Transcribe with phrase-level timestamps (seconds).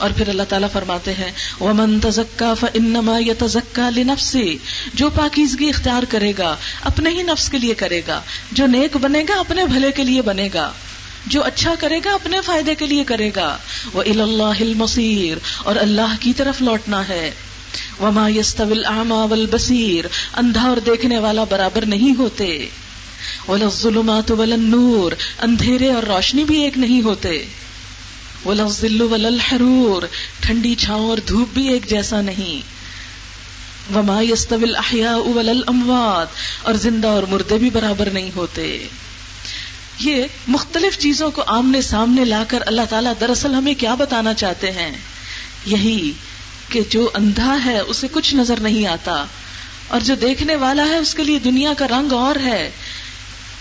[0.00, 4.58] اور پھر اللہ تعالیٰ فرماتے ہیں، ومن تزکا فانما یتزکا لنفسی
[4.94, 8.20] جو پاکیزگی اختیار کرے گا، اپنے ہی نفس کے لیے کرے گا۔
[8.52, 10.72] جو نیک بنے گا، اپنے بھلے کے لیے بنے گا۔
[11.26, 13.56] جو اچھا کرے گا، اپنے فائدے کے لیے کرے گا۔
[13.92, 17.30] وہ اللہ المصیر اور اللہ کی طرف لوٹنا ہے۔
[18.00, 20.04] وما يستوي الاعمى والبصير۔
[20.36, 22.68] اندھا اور دیکھنے والا برابر نہیں ہوتے۔
[23.48, 27.44] ولا الظلمات ولا النور۔ اندھیرے اور روشنی بھی ایک نہیں ہوتے۔
[28.44, 28.64] ولا
[29.04, 30.02] ولا الحرور
[30.40, 32.80] ٹھنڈی چھاؤں اور دھوپ بھی ایک جیسا نہیں۔
[33.94, 36.28] وما يستوي الاحياء ولا الاموات
[36.62, 38.88] اور زندہ اور مردے بھی برابر نہیں ہوتے۔
[40.00, 44.70] یہ مختلف چیزوں کو آمنے سامنے لا کر اللہ تعالیٰ دراصل ہمیں کیا بتانا چاہتے
[44.70, 44.90] ہیں؟
[45.66, 46.12] یہی
[46.68, 49.24] کہ جو اندھا ہے، اسے کچھ نظر نہیں آتا۔
[49.88, 52.70] اور جو دیکھنے والا ہے، اس کے لیے دنیا کا رنگ اور ہے۔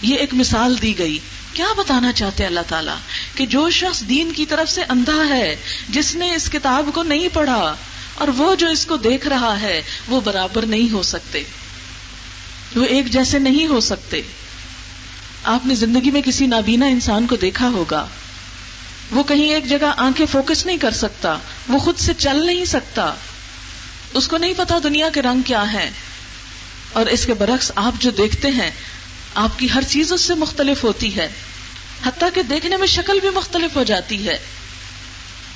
[0.01, 1.19] یہ ایک مثال دی گئی۔
[1.53, 2.95] کیا بتانا چاہتے اللہ تعالیٰ
[3.35, 5.55] کہ جو شخص دین کی طرف سے اندھا ہے،
[5.89, 7.75] جس نے اس کتاب کو نہیں پڑھا
[8.15, 11.43] اور وہ جو اس کو دیکھ رہا ہے، وہ برابر نہیں ہو سکتے۔
[12.75, 14.21] وہ ایک جیسے نہیں ہو سکتے۔
[15.43, 18.07] آپ نے زندگی میں کسی نابینا انسان کو دیکھا ہوگا۔
[19.11, 23.13] وہ کہیں ایک جگہ آنکھیں فوکس نہیں کر سکتا، وہ خود سے چل نہیں سکتا۔
[24.13, 25.91] اس کو نہیں پتا دنیا کے رنگ کیا ہے
[26.93, 28.71] اور اس کے برعکس آپ جو دیکھتے ہیں،
[29.35, 31.27] آپ کی ہر چیز اس سے مختلف ہوتی ہے۔
[32.05, 34.37] حتیٰ کہ دیکھنے میں شکل بھی مختلف ہو جاتی ہے۔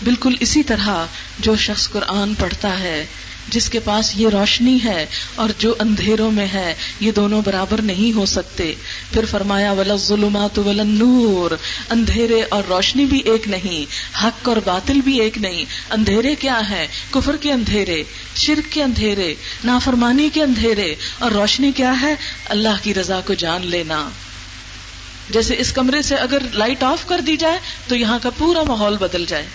[0.03, 1.05] بالکل اسی طرح
[1.39, 3.05] جو شخص قرآن پڑھتا ہے،
[3.47, 5.05] جس کے پاس یہ روشنی ہے
[5.35, 8.73] اور جو اندھیروں میں ہے، یہ دونوں برابر نہیں ہو سکتے۔
[9.13, 11.51] پھر فرمایا، ولا ظلمات ولا نور
[11.89, 13.85] اندھیرے اور روشنی بھی ایک نہیں،
[14.23, 18.03] حق اور باطل بھی ایک نہیں۔ اندھیرے کیا ہے؟ کفر کے اندھیرے،
[18.35, 23.67] شرک کے اندھیرے، نافرمانی کے اندھیرے۔ اور روشنی کیا ہے؟ اللہ کی رضا کو جان
[23.67, 24.09] لینا۔
[25.29, 28.97] جیسے اس کمرے سے اگر لائٹ آف کر دی جائے تو یہاں کا پورا ماحول
[28.97, 29.45] بدل جائے۔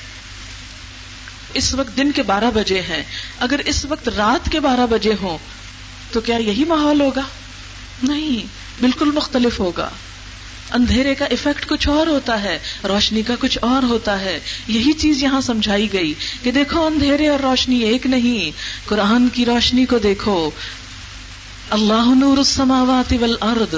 [1.55, 3.03] اس وقت دن کے بارہ بجے ہیں۔
[3.39, 5.39] اگر اس وقت رات کے بارہ بجے ہوں
[6.13, 7.23] تو کیا یہی ماحول ہوگا؟
[8.03, 8.47] نہیں،
[8.81, 9.91] بالکل مختلف ہوگا۔
[10.71, 15.23] اندھیرے کا افیکٹ کچھ اور ہوتا ہے، روشنی کا کچھ اور ہوتا ہے۔ یہی چیز
[15.23, 18.51] یہاں سمجھائی گئی کہ دیکھو اندھیرے اور روشنی ایک نہیں۔
[18.89, 20.51] قرآن کی روشنی کو دیکھو۔
[21.71, 23.75] اللہ نور السماوات والارض۔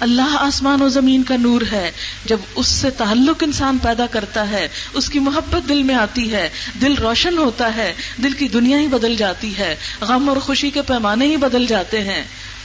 [0.00, 1.90] اللہ آسمان و زمین کا نور ہے۔
[2.24, 6.48] جب اس سے تعلق انسان پیدا کرتا ہے، اس کی محبت دل میں آتی ہے۔
[6.80, 10.82] دل روشن ہوتا ہے، دل کی دنیا ہی بدل جاتی ہے۔ غم اور خوشی کے
[10.82, 12.24] پیمانے ہی بدل جاتے ہیں۔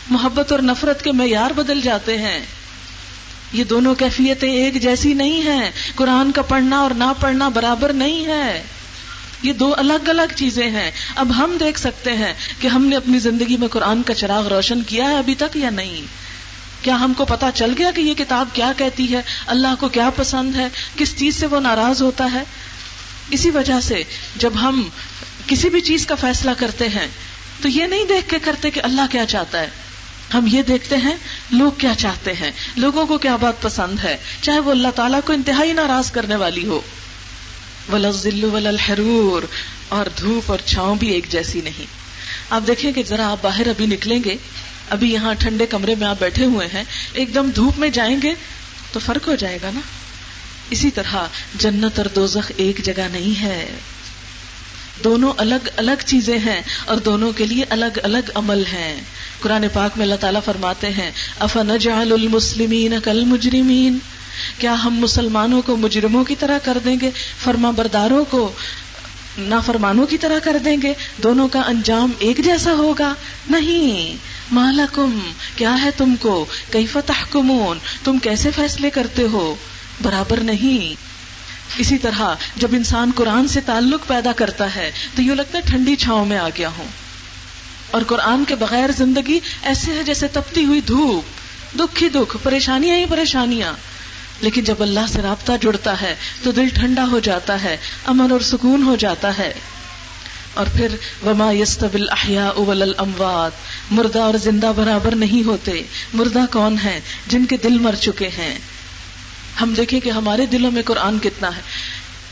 [0.10, 2.40] محبت اور نفرت کے معیار بدل جاتے ہیں۔
[3.54, 8.26] یہ دونوں کیفیتیں ایک جیسی نہیں ہیں۔ قرآن کا پڑھنا اور نہ پڑھنا برابر نہیں
[8.26, 8.64] ہے۔
[9.44, 13.20] یہ دو الگ الگ چیزیں ہیں۔ اب ہم دیکھ سکتے ہیں کہ ہم نے اپنی
[13.20, 16.25] زندگی میں قرآن کا چراغ روشن کیا ہے ابھی تک یا نہیں۔
[16.86, 20.10] کیا ہم کو پتا چل گیا کہ یہ کتاب کیا کہتی ہے؟ اللہ کو کیا
[20.10, 22.44] پسند ہے؟ کس چیز سے وہ ناراض ہوتا ہے؟
[23.30, 24.04] اسی وجہ سے
[24.36, 24.90] جب ہم
[25.48, 27.08] کسی بھی چیز کا فیصلہ کرتے ہیں،
[27.62, 29.70] تو یہ نہیں دیکھ کے کرتے کہ اللہ کیا چاہتا ہے۔
[30.34, 31.16] ہم یہ دیکھتے ہیں،
[31.52, 35.34] لوگ کیا چاہتے ہیں؟ لوگوں کو کیا بات پسند ہے؟ چاہے وہ اللہ تعالیٰ کو
[35.34, 36.82] انتہائی ناراض کرنے والی ہو۔
[37.90, 39.44] ولحرور
[39.90, 41.86] اور دھوپ اور چھاؤں بھی ایک جیسی نہیں۔
[42.50, 44.36] آپ دیکھیں کہ ذرا آپ باہر ابھی نکلیں گے۔
[44.90, 48.34] ابھی یہاں ٹھنڈے کمرے میں آپ بیٹھے ہوئے ہیں، ایک دم دھوپ میں جائیں گے
[48.92, 49.80] تو فرق ہو جائے گا نا؟
[50.70, 51.16] اسی طرح
[51.56, 53.70] جنت اور دوزخ ایک جگہ نہیں ہے۔
[55.04, 59.02] دونوں الگ الگ چیزیں ہیں اور دونوں کے لیے الگ الگ عمل ہیں۔
[59.40, 63.98] قرآن پاک میں اللہ تعالیٰ فرماتے ہیں افن المسلمین کل مجرمین
[64.58, 67.12] کیا ہم مسلمانوں کو مجرموں کی طرح کر دیں گے؟
[67.44, 68.52] فرما برداروں کو۔
[69.38, 73.14] نافرمانوں کی طرح کر دیں گے، دونوں کا انجام ایک جیسا ہوگا۔
[73.50, 74.18] نہیں
[74.52, 79.56] مالکم کیا ہے تم کو؟ کئی فتح کمون تم کیسے فیصلے کرتے ہو؟
[80.02, 81.02] برابر نہیں۔
[81.78, 85.96] اسی طرح، جب انسان قرآن سے تعلق پیدا کرتا ہے، تو یوں لگتا ہے ٹھنڈی
[85.96, 86.88] چھاؤں میں آ گیا ہوں۔
[87.92, 91.24] اور قرآن کے بغیر زندگی ایسے ہے جیسے تپتی ہوئی دھوپ۔
[91.80, 93.74] دکھ ہی دکھ، پریشانیاں ہی پریشانیاں۔
[94.42, 98.40] لیکن جب اللہ سے رابطہ جڑتا ہے تو دل ٹھنڈا ہو جاتا ہے، امن اور
[98.40, 99.54] سکون ہو جاتا ہے۔
[100.54, 100.88] اور پھر
[101.26, 103.52] وما یستبل احیا اول الاموات
[103.92, 105.82] مردہ اور زندہ برابر نہیں ہوتے۔
[106.14, 108.60] مردہ کون ہے؟ جن کے دل مر چکے ہیں۔
[109.62, 111.62] ہم دیکھیں کہ ہمارے دلوں میں قرآن کتنا ہے۔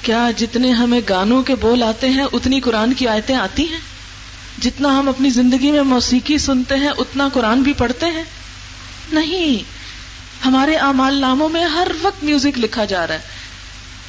[0.01, 3.79] کیا جتنے ہمیں گانوں کے بول آتے ہیں، اتنی قرآن کی آیتیں آتی ہیں؟
[4.61, 8.23] جتنا ہم اپنی زندگی میں موسیقی سنتے ہیں، اتنا قرآن بھی پڑھتے ہیں۔
[9.11, 9.82] نہیں
[10.45, 13.19] ہمارے اعمال ناموں میں ہر وقت میوزک لکھا جا رہا ہے۔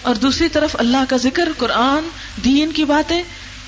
[0.03, 2.09] اور دوسری طرف اللہ کا ذکر، قرآن،
[2.45, 3.23] دین کی باتیں،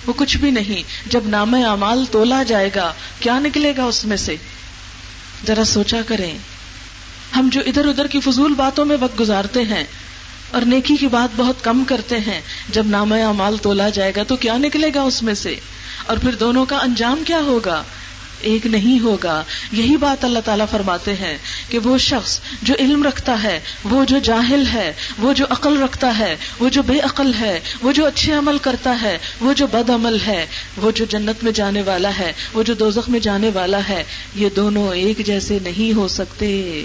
[0.06, 4.16] وہ کچھ بھی نہیں۔ جب نام اعمال تولا جائے گا، کیا نکلے گا اس میں
[4.16, 4.36] سے؟
[5.46, 6.38] ذرا سوچا کریں۔
[7.36, 9.84] ہم جو ادھر ادھر کی فضول باتوں میں وقت گزارتے ہیں
[10.50, 14.36] اور نیکی کی بات بہت کم کرتے ہیں، جب نام مال تولا جائے گا تو
[14.36, 15.54] کیا نکلے گا اس میں سے؟
[16.06, 17.82] اور پھر دونوں کا انجام کیا ہوگا؟
[18.40, 19.42] ایک نہیں ہوگا۔
[19.72, 21.38] یہی بات اللہ تعالیٰ فرماتے ہیں
[21.68, 26.18] کہ وہ شخص جو علم رکھتا ہے، وہ جو جاہل ہے، وہ جو عقل رکھتا
[26.18, 29.90] ہے، وہ جو بے عقل ہے، وہ جو اچھے عمل کرتا ہے، وہ جو بد
[29.90, 30.46] عمل ہے،
[30.76, 34.04] وہ جو جنت میں جانے والا ہے، وہ جو دوزخ میں جانے والا ہے،
[34.34, 36.82] یہ دونوں ایک جیسے نہیں ہو سکتے۔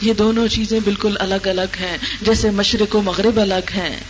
[0.00, 4.00] یہ دونوں چیزیں بالکل الگ الگ ہیں، جیسے مشرق و مغرب الگ ہیں۔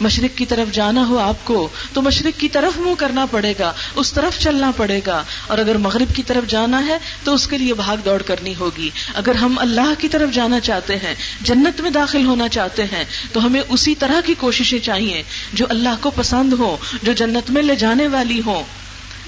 [0.00, 3.72] مشرق کی طرف جانا ہو آپ کو، تو مشرق کی طرف منہ کرنا پڑے گا،
[3.94, 7.58] اس طرف چلنا پڑے گا۔ اور اگر مغرب کی طرف جانا ہے، تو اس کے
[7.58, 11.90] لیے بھاگ دوڑ کرنی ہوگی۔ اگر ہم اللہ کی طرف جانا چاہتے ہیں، جنت میں
[11.90, 15.22] داخل ہونا چاہتے ہیں، تو ہمیں اسی طرح کی کوششیں چاہیے
[15.52, 18.62] جو اللہ کو پسند ہو جو جنت میں لے جانے والی ہو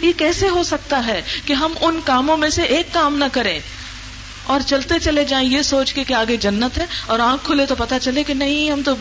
[0.02, 3.60] یہ کیسے ہو سکتا ہے کہ ہم ان کاموں میں سے ایک کام نہ کریں؟
[4.44, 7.74] اور چلتے چلے جائیں یہ سوچ کے کہ آگے جنت ہے اور آنکھ کھلے تو
[7.74, 8.94] پتا چلے کہ نہیں، ہم تو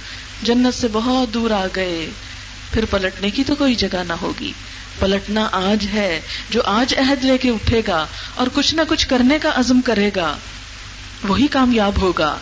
[0.43, 2.09] جنت سے بہت دور آ گئے۔
[2.73, 4.53] پھر پلٹنے کی تو کوئی جگہ نہ ہوگی۔
[4.99, 8.05] پلٹنا آج ہے، جو آج عہد لے کے اٹھے گا
[8.35, 10.37] اور کچھ نہ کچھ کرنے کا عزم کرے گا،
[11.27, 12.37] وہی کامیاب ہوگا۔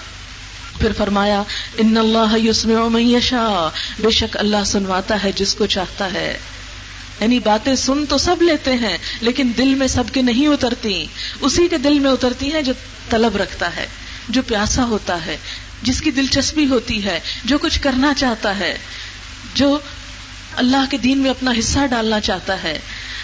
[0.79, 1.43] پھر فرمایا،
[1.77, 2.35] ان اللہ
[2.89, 6.37] من یشا بے شک اللہ سنواتا ہے جس کو چاہتا ہے۔
[7.19, 11.05] یعنی باتیں سن تو سب لیتے ہیں، لیکن دل میں سب کے نہیں اترتی۔
[11.41, 12.73] اسی کے دل میں اترتی ہیں جو
[13.09, 13.87] طلب رکھتا ہے،
[14.29, 15.37] جو پیاسا ہوتا ہے،
[15.81, 18.77] جس کی دلچسپی ہوتی ہے، جو کچھ کرنا چاہتا ہے،
[19.53, 19.79] جو
[20.55, 22.79] اللہ کے دین میں اپنا حصہ ڈالنا چاہتا ہے۔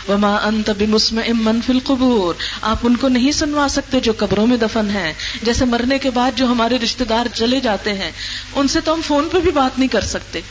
[0.10, 4.58] وما انت بمسمع من فی القبور۔ آپ ان کو نہیں سنوا سکتے جو قبروں میں
[4.58, 5.14] دفن ہیں۔
[5.44, 8.12] جیسے مرنے کے بعد جو ہمارے رشتے دار چلے جاتے ہیں،
[8.56, 10.42] ان سے تو ہم فون پہ بھی بات نہیں کر سکتے۔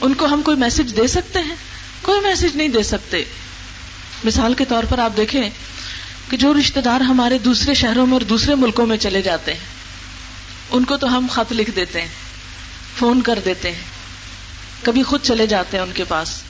[0.00, 1.54] ان کو ہم کوئی میسج دے سکتے ہیں؟
[2.02, 3.24] کوئی میسج نہیں دے سکتے۔
[4.24, 5.50] مثال کے طور پر آپ دیکھیں
[6.30, 9.60] کہ جو رشتے دار ہمارے دوسرے شہروں میں اور دوسرے ملکوں میں چلے جاتے ہیں،
[10.70, 12.08] ان کو تو ہم خط لکھ دیتے ہیں،
[12.98, 13.80] فون کر دیتے ہیں۔
[14.82, 16.42] کبھی خود چلے جاتے ہیں ان کے پاس۔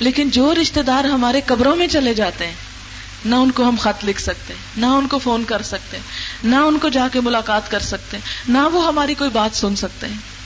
[0.00, 2.54] لیکن جو رشتے دار ہمارے قبروں میں چلے جاتے ہیں،
[3.24, 5.98] نہ ان کو ہم خط لکھ سکتے نہ ان کو فون کر سکتے
[6.44, 9.76] نہ ان کو جا کے ملاقات کر سکتے ہیں، نہ وہ ہماری کوئی بات سن
[9.76, 10.36] سکتے ہیں۔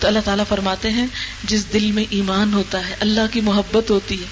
[0.00, 1.06] تو اللہ تعالیٰ فرماتے ہیں
[1.46, 4.26] جس دل میں ایمان ہوتا ہے، اللہ کی محبت ہوتی ہے،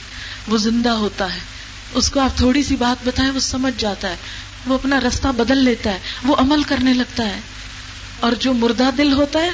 [0.49, 1.38] وہ زندہ ہوتا ہے۔
[1.94, 4.17] اس کو آپ تھوڑی سی بات بتائیں، وہ سمجھ جاتا ہے۔
[4.67, 7.41] وہ اپنا رستہ بدل لیتا ہے، وہ عمل کرنے لگتا ہے۔
[8.20, 9.50] اور جو مردہ دل ہوتا ہے،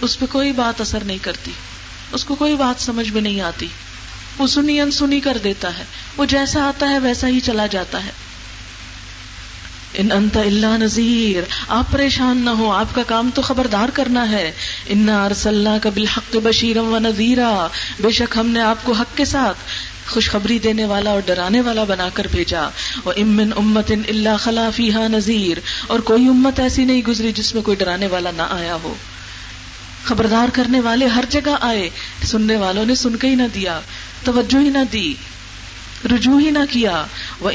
[0.00, 1.50] اس پہ کوئی بات اثر نہیں کرتی۔
[2.12, 3.66] اس کو کوئی بات سمجھ میں نہیں آتی۔
[4.38, 5.84] وہ سنی انسنی کر دیتا ہے۔
[6.16, 8.10] وہ جیسا آتا ہے، ویسا ہی چلا جاتا ہے۔
[9.98, 14.52] ان انت اللہ نذیر۔ آپ پریشان نہ ہو، آپ کا کام تو خبردار کرنا ہے۔
[14.86, 17.66] انا ارسلنا کا بالحق بشیرم و نذیرا۔
[18.00, 19.58] بے شک ہم نے آپ کو حق کے ساتھ
[20.10, 22.68] خوشخبری دینے والا اور ڈرانے والا بنا کر بھیجا۔
[23.04, 27.62] وہ امن امت ان اللہ خلافی نذیر۔ اور کوئی امت ایسی نہیں گزری جس میں
[27.62, 28.94] کوئی ڈرانے والا نہ آیا ہو۔
[30.04, 31.90] خبردار کرنے والے ہر جگہ آئے۔
[32.22, 33.80] سننے والوں نے سن کے ہی نہ دیا،
[34.24, 35.14] توجہ ہی نہ دی،
[36.04, 37.06] رجوع ہی نہ کیا۔
[37.40, 37.50] وہ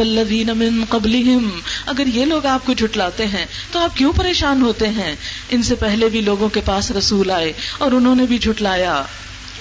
[0.00, 1.14] الَّذِينَ مِن قبل
[1.86, 5.16] اگر یہ لوگ آپ کو جھٹلاتے ہیں، تو آپ کیوں پریشان ہوتے ہیں؟
[5.50, 9.02] ان سے پہلے بھی لوگوں کے پاس رسول آئے اور انہوں نے بھی جھٹلایا۔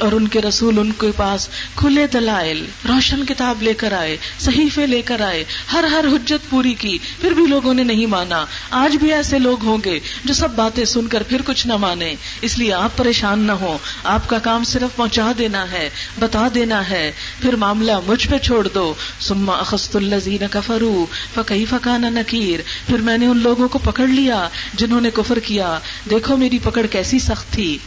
[0.01, 4.88] اور ان کے رسول ان کے پاس کھلے دلائل، روشن کتاب لے کر آئے، صحیفے
[4.88, 5.44] لے کر آئے،
[5.74, 9.63] ہر ہر حجت پوری کی، پھر بھی لوگوں نے نہیں مانا۔ آج بھی ایسے لوگ
[9.63, 13.39] ہوں گے جو سب باتیں سن کر پھر کچھ نہ مانے۔ اس لیے آپ پریشان
[13.39, 15.89] نہ ہو آپ کا کام صرف پہنچا دینا ہے،
[16.20, 22.10] بتا دینا ہے۔ پھر معاملہ مجھ پہ چھوڑ دو۔ سما اخست الزین کفرو فقی فکانا
[22.10, 25.79] نکیر۔ پھر میں نے ان لوگوں کو پکڑ لیا جنہوں نے کفر کیا۔
[26.10, 27.77] دیکھو میری پکڑ کیسی سخت تھی۔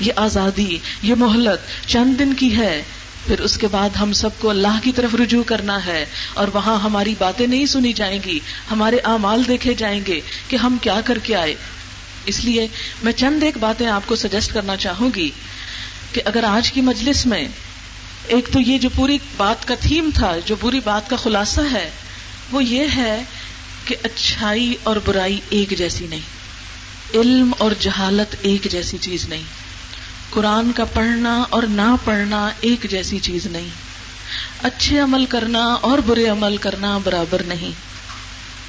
[0.00, 2.82] یہ آزادی، یہ مہلت چند دن کی ہے،
[3.26, 6.78] پھر اس کے بعد ہم سب کو اللہ کی طرف رجوع کرنا ہے اور وہاں
[6.78, 11.18] ہماری باتیں نہیں سنی جائیں گی، ہمارے اعمال دیکھے جائیں گے کہ ہم کیا کر
[11.18, 11.54] کے آئے۔
[12.26, 12.66] اس لیے
[13.02, 15.30] میں چند ایک باتیں آپ کو سجیسٹ کرنا چاہوں گی
[16.12, 17.48] کہ اگر آج کی مجلس میں
[18.26, 21.90] ایک تو یہ جو پوری بات کا تھیم تھا، جو پوری بات کا خلاصہ ہے،
[22.52, 23.22] وہ یہ ہے
[23.84, 26.20] کہ اچھائی اور برائی ایک جیسی نہیں،
[27.14, 29.42] علم اور جہالت ایک جیسی چیز نہیں۔
[30.30, 33.68] قرآن کا پڑھنا اور نہ پڑھنا ایک جیسی چیز نہیں۔
[34.62, 37.70] اچھے عمل کرنا اور برے عمل کرنا برابر نہیں۔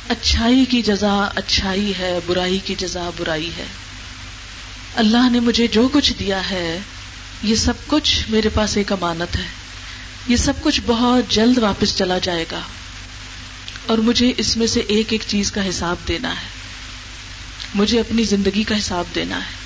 [0.09, 3.65] اچھائی کی جزا اچھائی ہے، برائی کی جزا برائی ہے۔
[4.95, 6.79] اللہ نے مجھے جو کچھ دیا ہے،
[7.43, 9.43] یہ سب کچھ میرے پاس ایک امانت ہے۔
[10.27, 12.59] یہ سب کچھ بہت جلد واپس چلا جائے گا۔
[13.87, 16.47] اور مجھے اس میں سے ایک ایک چیز کا حساب دینا ہے۔
[17.75, 19.64] مجھے اپنی زندگی کا حساب دینا ہے۔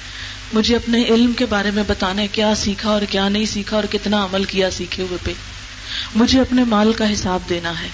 [0.54, 3.84] مجھے اپنے علم کے بارے میں بتانا ہے کیا سیکھا اور کیا نہیں سیکھا اور
[3.92, 5.32] کتنا عمل کیا سیکھے ہوئے پہ۔
[6.16, 7.88] مجھے اپنے مال کا حساب دینا ہے۔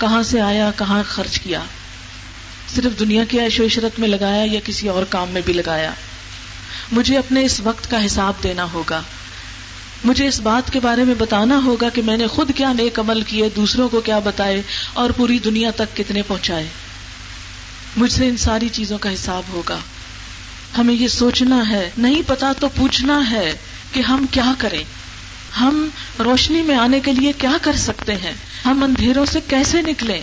[0.00, 1.60] کہاں سے آیا، کہاں خرچ کیا۔
[2.74, 5.90] صرف دنیا کی عیش و عشرت میں لگایا یا کسی اور کام میں بھی لگایا؟
[6.92, 9.02] مجھے اپنے اس وقت کا حساب دینا ہوگا۔
[10.04, 13.22] مجھے اس بات کے بارے میں بتانا ہوگا کہ میں نے خود کیا نیک عمل
[13.22, 14.62] کیے، دوسروں کو کیا بتائے
[14.92, 16.66] اور پوری دنیا تک کتنے پہنچائے۔
[17.96, 19.78] مجھ سے ان ساری چیزوں کا حساب ہوگا۔
[20.78, 23.52] ہمیں یہ سوچنا ہے، نہیں پتا تو پوچھنا ہے
[23.92, 24.84] کہ ہم کیا کریں۔
[25.60, 28.32] ہم روشنی میں آنے کے لیے کیا کر سکتے ہیں؟
[28.64, 30.20] ہم اندھیروں سے کیسے نکلیں؟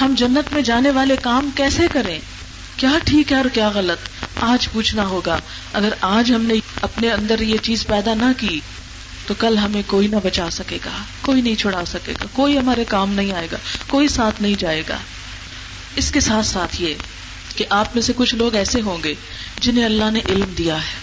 [0.00, 2.18] ہم جنت میں جانے والے کام کیسے کریں؟
[2.76, 4.08] کیا ٹھیک ہے اور کیا غلط؟
[4.40, 5.38] آج پوچھنا ہوگا،
[5.72, 8.60] اگر آج ہم نے اپنے اندر یہ چیز پیدا نہ کی،
[9.26, 12.84] تو کل ہمیں کوئی نہ بچا سکے گا، کوئی نہیں چھڑا سکے گا، کوئی ہمارے
[12.84, 13.56] کام نہیں آئے گا،
[13.86, 14.96] کوئی ساتھ نہیں جائے گا۔
[15.96, 16.94] اس کے ساتھ ساتھ یہ
[17.56, 19.14] کہ آپ میں سے کچھ لوگ ایسے ہوں گے
[19.60, 20.94] جنہیں اللہ نے علم دیا ہے،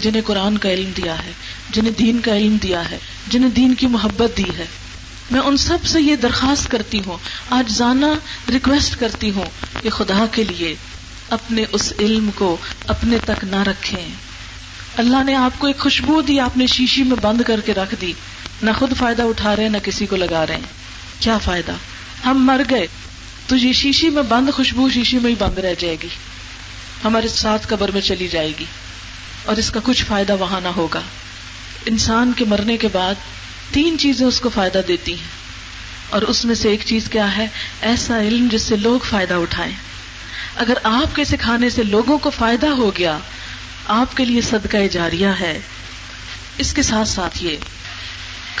[0.00, 1.32] جنہیں قرآن کا علم دیا ہے،
[1.70, 2.98] جنہیں دین کا علم دیا ہے،
[3.28, 4.66] جنہیں دین کی محبت دی ہے۔
[5.30, 7.18] میں ان سب سے یہ درخواست کرتی ہوں
[7.50, 8.14] آج جانا
[8.48, 9.44] ریکویسٹ کرتی ہوں
[9.82, 10.74] کہ خدا کے لیے
[11.30, 14.08] اپنے اس علم کو اپنے تک نہ رکھیں۔
[14.96, 17.94] اللہ نے آپ کو ایک خوشبو دی، آپ نے شیشی میں بند کر کے رکھ
[18.00, 18.12] دی۔
[18.62, 20.62] نہ خود فائدہ اٹھا رہے، نہ کسی کو لگا رہے۔ ہیں
[21.20, 21.72] کیا فائدہ؟
[22.26, 22.86] ہم مر گئے۔
[23.50, 26.08] تو یہ شیشی میں بند خوشبو شیشی میں ہی بند رہ جائے گی۔
[27.04, 28.64] ہمارے ساتھ قبر میں چلی جائے گی
[29.44, 31.00] اور اس کا کچھ فائدہ وہاں نہ ہوگا۔
[31.86, 33.14] انسان کے مرنے کے بعد
[33.72, 35.28] تین چیزیں اس کو فائدہ دیتی ہیں۔
[36.10, 37.46] اور اس میں سے ایک چیز کیا ہے؟
[37.80, 39.72] ایسا علم جس سے لوگ فائدہ اٹھائیں۔
[40.56, 43.18] اگر آپ کے سکھانے سے لوگوں کو فائدہ ہو گیا،
[43.86, 45.58] آپ کے لیے صدقہ جاریہ ہے۔
[46.58, 47.56] اس کے ساتھ ساتھ یہ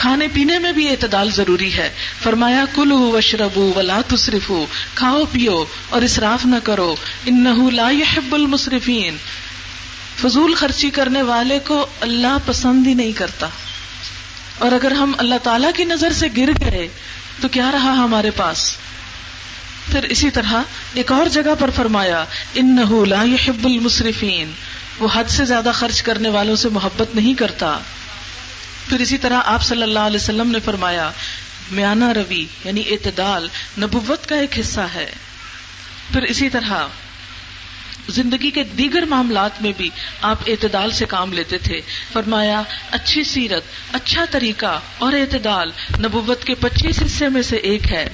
[0.00, 1.90] کھانے پینے میں بھی اعتدال ضروری ہے۔
[2.22, 9.16] فرمایا کلو وشربو ولا تصرفو کھاؤ، پیو اور اسراف نہ کرو۔ ان لا يحب المصرفین
[10.22, 13.46] فضول خرچی کرنے والے کو اللہ پسند ہی نہیں کرتا۔
[14.58, 16.88] اور اگر ہم اللہ تعالی کی نظر سے گر گئے،
[17.40, 18.76] تو کیا رہا ہمارے پاس؟
[19.92, 20.54] پھر اسی طرح
[20.94, 22.76] ایک اور جگہ پر فرمایا ان
[23.08, 24.52] لا يحب المصرفین
[24.98, 27.78] وہ حد سے زیادہ خرچ کرنے والوں سے محبت نہیں کرتا۔
[28.88, 31.10] پھر اسی طرح آپ صلی اللہ علیہ وسلم نے فرمایا
[31.70, 35.10] میانا روی یعنی اعتدال، نبوت کا ایک حصہ ہے۔
[36.12, 36.86] پھر اسی طرح،
[38.08, 39.90] زندگی کے دیگر معاملات میں بھی
[40.22, 41.80] آپ اعتدال سے کام لیتے تھے۔
[42.12, 48.08] فرمایا، اچھی سیرت اچھا طریقہ اور اعتدال نبوت کے پچیس حصے میں سے ایک ہے۔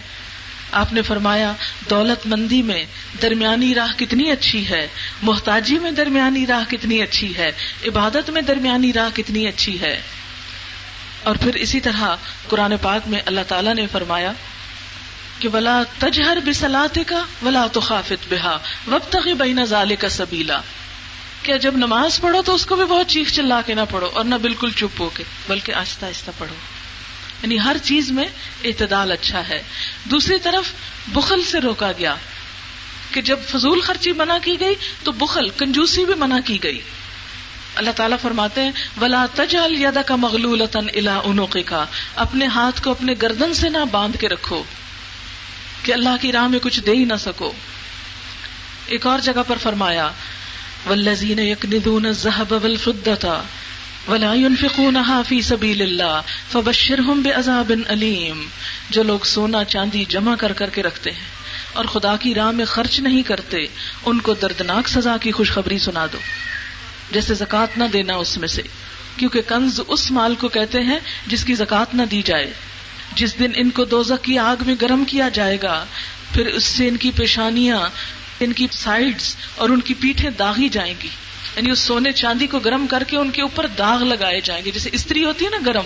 [0.73, 1.53] آپ نے فرمایا،
[1.91, 2.85] دولت مندی میں
[3.23, 4.89] درمیانی راہ کتنی اچھی ہے،
[5.23, 7.53] محتاجی میں درمیانی راہ کتنی اچھی ہے،
[7.87, 10.03] عبادت میں درمیانی راہ کتنی اچھی ہے۔
[11.27, 12.17] اور پھر اسی طرح
[12.49, 14.33] قرآن پاک میں اللہ تعالیٰ نے فرمایا
[15.39, 20.61] کہ ولا تجہر بسلاتے کا ولا تو خافت بہا وب تک بین ظال کا سبیلا
[21.43, 24.25] کیا جب نماز پڑھو تو اس کو بھی بہت چیخ چلا کے نہ پڑھو اور
[24.25, 26.55] نہ بالکل چپ ہو کے، بلکہ آہستہ آہستہ پڑھو۔
[27.43, 28.29] یعنی ہر چیز میں
[28.65, 29.63] اعتدال اچھا ہے۔
[30.05, 30.73] دوسری طرف
[31.09, 32.15] بخل سے روکا گیا
[33.11, 36.81] کہ جب فضول خرچی منع کی گئی تو بخل، کنجوسی بھی منع کی گئی۔
[37.77, 41.85] اللہ تعالیٰ فرماتے ہیں، ولا تجل یادا کا مغلول الا انوقے کا
[42.17, 44.63] اپنے ہاتھ کو اپنے گردن سے نہ باندھ کے رکھو
[45.83, 47.53] کہ اللہ کی راہ میں کچھ دے ہی نہ سکو۔
[48.87, 50.09] ایک اور جگہ پر فرمایا
[50.87, 53.37] ولزین یکندون الذهب والفضة
[54.09, 56.21] ولا ينفقونها في سبيل الله
[56.53, 58.45] فبشرهم بعذاب اليم
[58.91, 61.27] جو لوگ سونا چاندی جمع کر کر کے رکھتے ہیں
[61.73, 63.65] اور خدا کی راہ میں خرچ نہیں کرتے،
[64.05, 66.19] ان کو دردناک سزا کی خوشخبری سنا دو۔
[67.11, 68.63] جیسے زکات نہ دینا اس میں سے،
[69.17, 72.53] کیونکہ کنز اس مال کو کہتے ہیں جس کی زکات نہ دی جائے۔
[73.15, 75.85] جس دن ان کو دوزک کی آگ میں گرم کیا جائے گا،
[76.33, 77.89] پھر اس سے ان کی پیشانیاں،
[78.41, 81.09] ان کی سائڈز اور ان کی پیٹھیں داغی جائیں گی۔
[81.57, 84.71] یعنی اس سونے چاندی کو گرم کر کے ان کے اوپر داغ لگائے جائیں گے۔
[84.71, 85.85] جیسے استری ہوتی ہے نا گرم،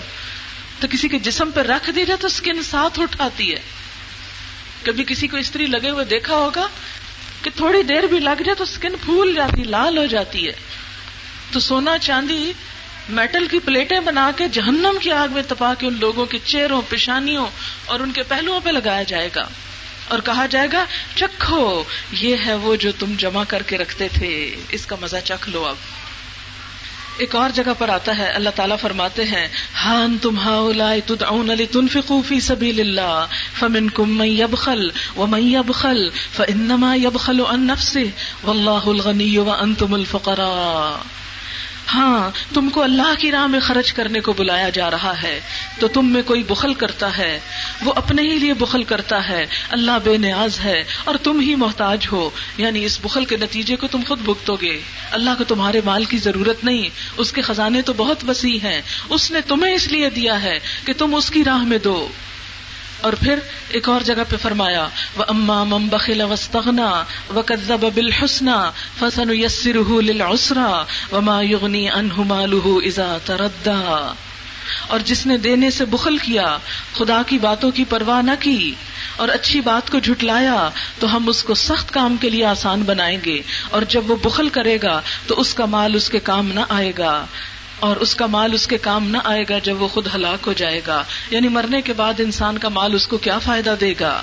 [0.80, 3.60] تو کسی کے جسم پہ رکھ دی جائے تو اسکن ساتھ اٹھاتی ہے۔
[4.82, 6.66] کبھی کسی کو استری لگے ہوئے دیکھا ہوگا
[7.42, 10.52] کہ تھوڑی دیر بھی لگ جائے تو اسکن پھول جاتی، لال ہو جاتی ہے۔
[11.52, 12.52] تو سونا چاندی
[13.08, 16.82] میٹل کی پلیٹیں بنا کے جہنم کی آگ میں تپا کے ان لوگوں کے چہروں،
[16.88, 17.46] پیشانیوں
[17.84, 19.48] اور ان کے پہلوؤں پہ لگایا جائے گا۔
[20.08, 24.56] اور کہا جائے گا، چکھو، یہ ہے وہ جو تم جمع کر کے رکھتے تھے۔
[24.68, 25.74] اس کا مزہ چکھ لو اب۔
[27.18, 29.48] ایک اور جگہ پر آتا ہے۔ اللہ تعالیٰ فرماتے ہیں
[29.84, 30.36] ہان تم
[31.52, 33.26] لتنفقوا فی سبیل اللہ
[33.58, 38.08] فمنکم من یبخل ومن یبخل، فانما یبخل عن نفسه،
[38.44, 41.19] واللہ الغنی وانتم الفقراء۔
[41.94, 45.40] ہاں تم کو اللہ کی راہ میں خرچ کرنے کو بلایا جا رہا ہے۔
[45.78, 47.40] تو تم میں کوئی بخل کرتا ہے۔
[47.84, 52.06] وہ اپنے ہی لیے بخل کرتا ہے۔ اللہ بے نیاز ہے اور تم ہی محتاج
[52.12, 54.80] ہو۔ یعنی اس بخل کے نتیجے کو تم خود بھگتو گے۔
[55.10, 59.30] اللہ کو تمہارے مال کی ضرورت نہیں۔ اس کے خزانے تو بہت وسیع ہیں۔ اس
[59.30, 62.08] نے تمہیں اس لیے دیا ہے کہ تم اس کی راہ میں دو۔
[63.00, 63.38] اور پھر
[63.68, 67.04] ایک اور جگہ پہ فرمایا وہ اما مم بخلا وسطنا
[67.34, 74.12] و کزب بل حسنا فسن یسر للعسرا وما یغنی انہ مالہ اذا تردا
[74.88, 76.58] اور جس نے دینے سے بخل کیا،
[76.94, 78.74] خدا کی باتوں کی پرواہ نہ کی۔
[79.16, 83.18] اور اچھی بات کو جھٹلایا، تو ہم اس کو سخت کام کے لیے آسان بنائیں
[83.24, 86.60] گے۔ اور جب وہ بخل کرے گا، تو اس کا مال اس کے کام نہ
[86.68, 87.26] آئے گا۔
[87.80, 90.52] اور اس کا مال اس کے کام نہ آئے گا جب وہ خود ہلاک ہو
[90.52, 94.22] جائے گا۔ یعنی مرنے کے بعد انسان کا مال اس کو کیا فائدہ دے گا؟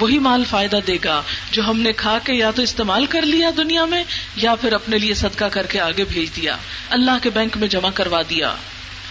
[0.00, 3.50] وہی مال فائدہ دے گا جو ہم نے کھا کے یا تو استعمال کر لیا
[3.56, 4.04] دنیا میں
[4.36, 6.56] یا پھر اپنے لیے صدقہ کر کے آگے بھیج دیا۔
[6.90, 8.54] اللہ کے بینک میں جمع کروا دیا۔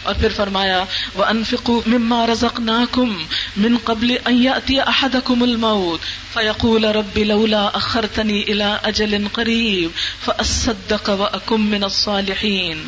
[0.04, 0.84] اور پھر فرمایا
[1.16, 3.24] وہ انفکو مما رزق ناکم
[3.58, 6.00] من قبل احدکم الموت
[6.34, 9.90] فیقول رب لولا اخرتنی الى اجل قریب
[10.26, 12.88] فاصدق واکم من الصالحین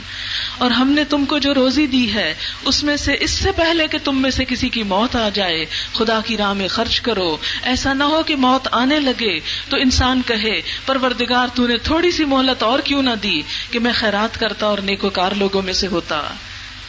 [0.58, 3.88] اور ہم نے تم کو جو روزی دی ہے، اس میں سے اس سے پہلے
[3.88, 7.38] کہ تم میں سے کسی کی موت آ جائے، خدا کی راہ میں خرچ کرو،
[7.64, 9.40] ایسا نہ ہو کہ موت آنے لگے۔
[9.70, 13.42] تو انسان کہے، پروردگار، تو نے تھوڑی سی مہلت اور کیوں نہ دی
[13.72, 16.22] کہ میں خیرات کرتا اور نیکوکار لوگوں میں سے ہوتا۔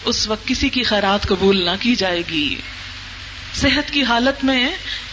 [0.05, 2.57] اس وقت کسی کی خیرات قبول نہ کی جائے گی۔
[3.55, 4.71] صحت کی حالت میں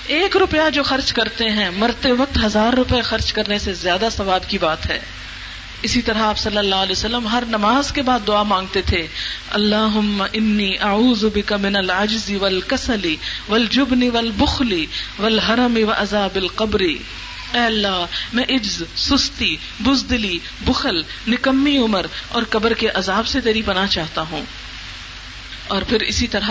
[0.07, 4.49] ایک روپیہ جو خرچ کرتے ہیں، مرتے وقت ہزار روپے خرچ کرنے سے زیادہ ثواب
[4.49, 4.99] کی بات ہے۔
[5.81, 9.07] اسی طرح آپ صلی اللہ علیہ وسلم ہر نماز کے بعد دعا مانگتے تھے
[9.49, 9.97] اللہ
[10.33, 13.15] انی اعوذ بک من العجز والکسل
[13.49, 14.85] والجبن والبخل
[15.19, 16.79] والحرم وعذاب القبر.
[17.53, 23.61] اے اللہ، میں عجز، سستی، بزدلی، بخل، نکمی عمر اور قبر کے عذاب سے تیری
[23.61, 24.41] پناہ چاہتا ہوں۔
[25.71, 26.49] اور پھر اسی طرح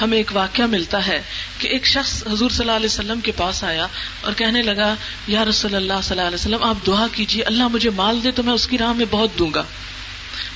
[0.00, 1.22] ہمیں ایک واقعہ ملتا ہے
[1.58, 3.86] کہ ایک شخص حضور صلی اللہ علیہ وسلم کے پاس آیا
[4.20, 4.94] اور کہنے لگا،
[5.26, 8.42] یا رسول اللہ صلی اللہ علیہ وسلم، آپ دعا کیجیے اللہ مجھے مال دے تو
[8.42, 9.62] میں اس کی راہ میں بہت دوں گا۔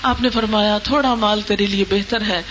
[0.03, 2.43] آپ نے فرمایا، تھوڑا مال تیرے لیے بہتر ہے،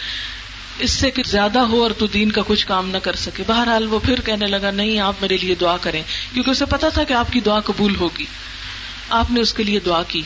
[0.79, 3.87] اس سے کہ زیادہ ہو اور تو دین کا کچھ کام نہ کر سکے۔ بہرحال
[3.87, 7.13] وہ پھر کہنے لگا، نہیں، آپ میرے لیے دعا کریں۔ کیونکہ اسے پتا تھا کہ
[7.13, 8.25] آپ کی دعا قبول ہوگی۔
[9.09, 10.21] آپ نے اس کے لیے دعا کی۔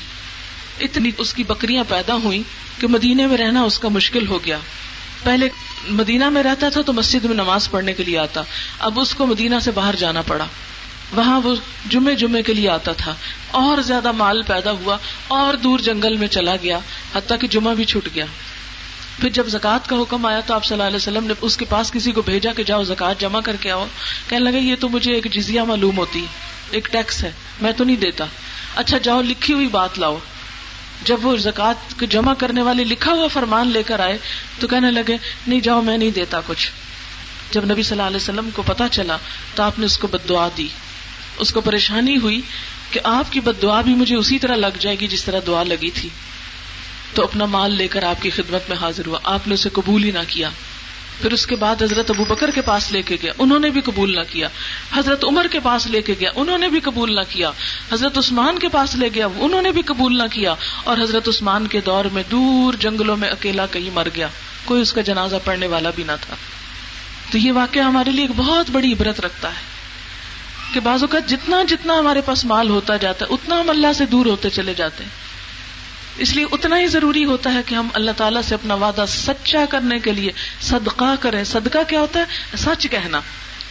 [0.80, 2.44] اتنی اس کی بکریاں پیدا ہوئی
[2.80, 4.58] کہ مدینے میں رہنا اس کا مشکل ہو گیا۔
[5.24, 5.50] پہلے
[5.90, 8.42] مدینہ میں رہتا تھا تو مسجد میں نماز پڑھنے کے لیے آتا۔
[8.80, 10.46] اب اس کو مدینہ سے باہر جانا پڑا۔
[11.14, 11.56] وہاں وہ
[11.90, 13.16] جمعے جمعے کے لیے آتا تھا۔
[13.52, 16.80] اور زیادہ مال پیدا ہوا اور دور جنگل میں چلا گیا،
[17.16, 18.26] حتیٰ کہ جمعہ بھی چھٹ گیا۔
[19.20, 21.66] پھر جب زکوٰۃ کا حکم آیا تو آپ صلی اللہ علیہ وسلم نے اس کے
[21.66, 23.86] پاس کسی کو بھیجا کہ جاؤ زکوٰۃ جمع کر کے آؤ۔
[24.28, 26.26] کہنے لگا یہ تو مجھے ایک جزیا معلوم ہوتی،
[26.72, 28.26] ایک ٹیکس ہے، میں تو نہیں دیتا۔
[28.76, 30.18] اچھا جاؤ، لکھی ہوئی بات لاؤ۔
[31.04, 34.18] جب وہ زکات جمع کرنے والے لکھا ہوا فرمان لے کر آئے
[34.60, 36.72] تو کہنے لگے، نہیں جاؤ، میں نہیں دیتا کچھ۔
[37.52, 39.18] جب نبی صلی اللہ علیہ وسلم کو پتا چلا
[39.56, 40.68] تو آپ نے اس کو بد دعا دی۔
[41.38, 42.42] اس کو پریشانی ہوئی
[42.92, 45.64] کہ آپ کی بد دعا بھی مجھے اسی طرح لگ جائے گی جس طرح دعا
[45.64, 46.10] لگی تھی۔
[47.14, 50.04] تو اپنا مال لے کر آپ کی خدمت میں حاضر ہوا۔ آپ نے اسے قبول
[50.04, 50.50] ہی نہ کیا۔
[51.22, 53.82] پھر اس کے بعد حضرت ابو بکر کے پاس لے کے گیا۔ انہوں نے بھی
[53.82, 54.48] قبول نہ کیا۔
[54.94, 57.52] حضرت عمر کے پاس لے کے گیا۔ انہوں نے بھی قبول نہ کیا۔
[57.92, 61.68] حضرت عثمان کے پاس لے گیا۔ انہوں نے بھی قبول نہ کیا۔ اور حضرت عثمان
[61.68, 64.28] کے دور میں دور جنگلوں میں اکیلا کہیں مر گیا۔
[64.66, 66.36] کوئی اس کا جنازہ پڑھنے والا بھی نہ تھا۔
[67.32, 69.78] تو یہ واقعہ ہمارے لیے ایک بہت بڑی عبرت رکھتا ہے
[70.74, 74.06] کہ بازو کا جتنا جتنا ہمارے پاس مال ہوتا جاتا ہے، اتنا ہم اللہ سے
[74.06, 75.37] دور ہوتے چلے جاتے ہیں۔
[76.18, 79.66] اس لیے اتنا ہی ضروری ہوتا ہے کہ ہم اللہ تعالیٰ سے اپنا وعدہ سچا
[79.70, 82.26] کرنے کے لیے صدقہ کریں۔ صدقہ کیا ہوتا ہے؟
[82.58, 83.22] سچ کہنا۔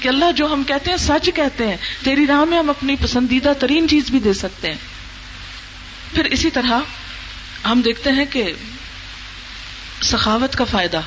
[0.00, 3.52] کہ اللہ جو ہم کہتے ہیں، سچ کہتے ہیں۔ تیری راہ میں ہم اپنی پسندیدہ
[3.60, 4.78] ترین چیز بھی دے سکتے ہیں۔
[6.14, 6.80] پھر اسی طرح
[7.64, 8.52] ہم دیکھتے ہیں کہ
[10.02, 11.00] سخاوت کا فائدہ۔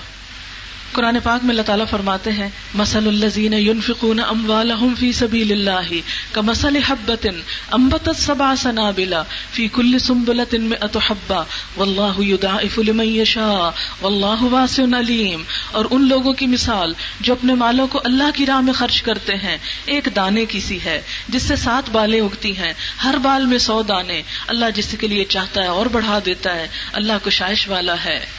[0.94, 5.94] قرآن پاک میں اللہ تعالیٰ فرماتے ہیں مسل الزین یونفقون اموالہم فی سبیل اللہ
[6.32, 7.28] کا مسل حبت
[7.72, 11.44] امبت سبا سنابلا فی کل سنبلت مئت حبا
[11.78, 13.70] واللہ یدعف لمن یشاء،
[14.02, 18.62] واللہ واسع علیم۔ اور ان لوگوں کی مثال جو اپنے مالوں کو اللہ کی راہ
[18.62, 22.74] میں خرچ کرتے ہیں، ایک دانے کی سی ہے، جس سے سات بالیں اگتی ہیں۔
[23.04, 26.68] ہر بال میں سو دانے، اللہ جس کے لیے چاہتا ہے اور بڑھا دیتا ہے،
[26.94, 28.39] اللہ کو شائش والا ہے۔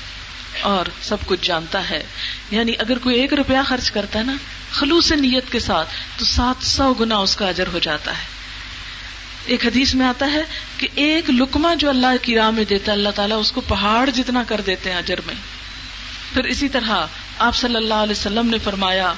[0.63, 2.03] اور سب کچھ جانتا ہے۔
[2.51, 4.37] یعنی اگر کوئی ایک روپیہ خرچ کرتا ہے نا،
[4.71, 8.41] خلوص نیت کے ساتھ، تو سات سو گنا اس کا اجر ہو جاتا ہے۔
[9.47, 10.43] ایک حدیث میں آتا ہے
[10.77, 14.11] کہ ایک لکما جو اللہ کی راہ میں دیتا ہے، اللہ تعالیٰ اس کو پہاڑ
[14.11, 15.35] جتنا کر دیتے ہیں اجر میں۔
[16.35, 17.07] پھر اسی طرح
[17.39, 19.13] آپ صلی اللہ علیہ وسلم نے فرمایا،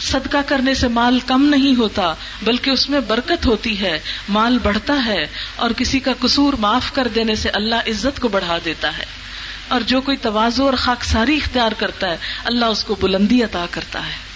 [0.00, 3.98] صدقہ کرنے سے مال کم نہیں ہوتا، بلکہ اس میں برکت ہوتی ہے،
[4.28, 5.26] مال بڑھتا ہے
[5.56, 9.19] اور کسی کا قصور معاف کر دینے سے اللہ عزت کو بڑھا دیتا ہے۔
[9.70, 13.66] اور جو کوئی توازو اور خاک ساری اختیار کرتا ہے، اللہ اس کو بلندی عطا
[13.70, 14.30] کرتا ہے۔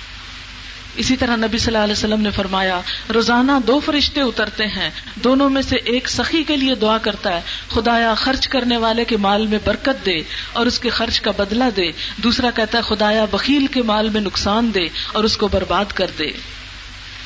[0.96, 2.80] اسی طرح نبی صلی اللہ علیہ وسلم نے فرمایا،
[3.14, 7.40] روزانہ دو فرشتے اترتے ہیں، دونوں میں سے ایک سخی کے لیے دعا کرتا ہے،
[7.68, 11.64] خدایا خرچ کرنے والے کے مال میں برکت دے اور اس کے خرچ کا بدلہ
[11.76, 15.84] دے۔ دوسرا کہتا ہے، خدایا بکیل کے مال میں نقصان دے اور اس کو برباد
[15.94, 16.30] کر دے۔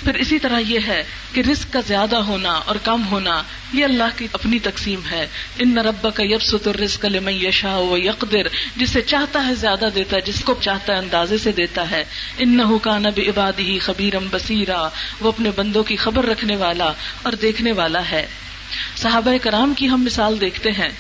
[0.05, 4.19] پھر اسی طرح یہ ہے کہ رسک کا زیادہ ہونا اور کم ہونا یہ اللہ
[4.19, 5.27] کی اپنی تقسیم ہے۔
[5.59, 10.21] ان رب کا یب ستر رسک یشا و یقدر، جسے چاہتا ہے زیادہ دیتا ہے،
[10.21, 12.05] جس کو چاہتا ہے اندازے سے دیتا ہے۔
[12.39, 14.89] ان نہ کا نب عبادی خبیرم بصیرا،
[15.21, 18.27] وہ اپنے بندوں کی خبر رکھنے والا اور دیکھنے والا ہے۔
[18.97, 20.91] صحابہ کرام کی ہم مثال دیکھتے ہیں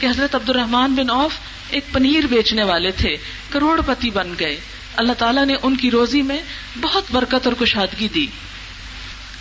[0.00, 1.32] کہ حضرت عبد الرحمان بن اوف
[1.70, 3.16] ایک پنیر بیچنے والے تھے
[3.50, 4.60] کروڑ پتی بن گئے۔
[4.96, 6.42] اللہ تعالیٰ نے ان کی روزی میں
[6.80, 8.26] بہت برکت اور کشادگی دی۔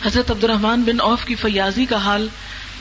[0.05, 2.27] حضرت عبد الرحمان بن اوف کی فیاضی کا حال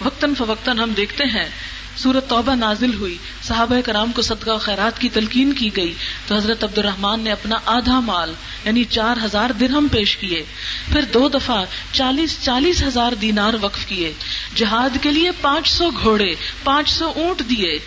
[0.04, 1.48] وقتاً فوقتاً ہم دیکھتے ہیں۔
[1.96, 5.94] سورت توبہ نازل ہوئی۔ صحابہ کرام کو صدقہ و خیرات کی تلقین کی گئی۔
[6.26, 8.32] تو حضرت عبد الرحمان نے اپنا آدھا مال
[8.64, 10.44] یعنی چار ہزار درہم پیش کیے۔
[10.92, 14.12] پھر دو دفعہ چالیس چالیس ہزار دینار وقف کیے۔
[14.54, 16.34] جہاد کے لیے پانچ سو گھوڑے،
[16.64, 17.78] پانچ سو اونٹ دیے۔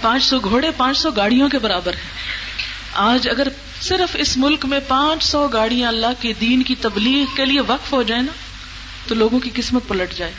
[0.00, 2.39] پانچ سو گھوڑے، پانچ سو گاڑیوں کے برابر ہیں۔
[2.94, 3.48] آج اگر
[3.80, 7.92] صرف اس ملک میں پانچ سو گاڑیاں اللہ کے دین کی تبلیغ کے لیے وقف
[7.92, 8.32] ہو جائے نا،
[9.06, 10.32] تو لوگوں کی قسمت پلٹ جائے۔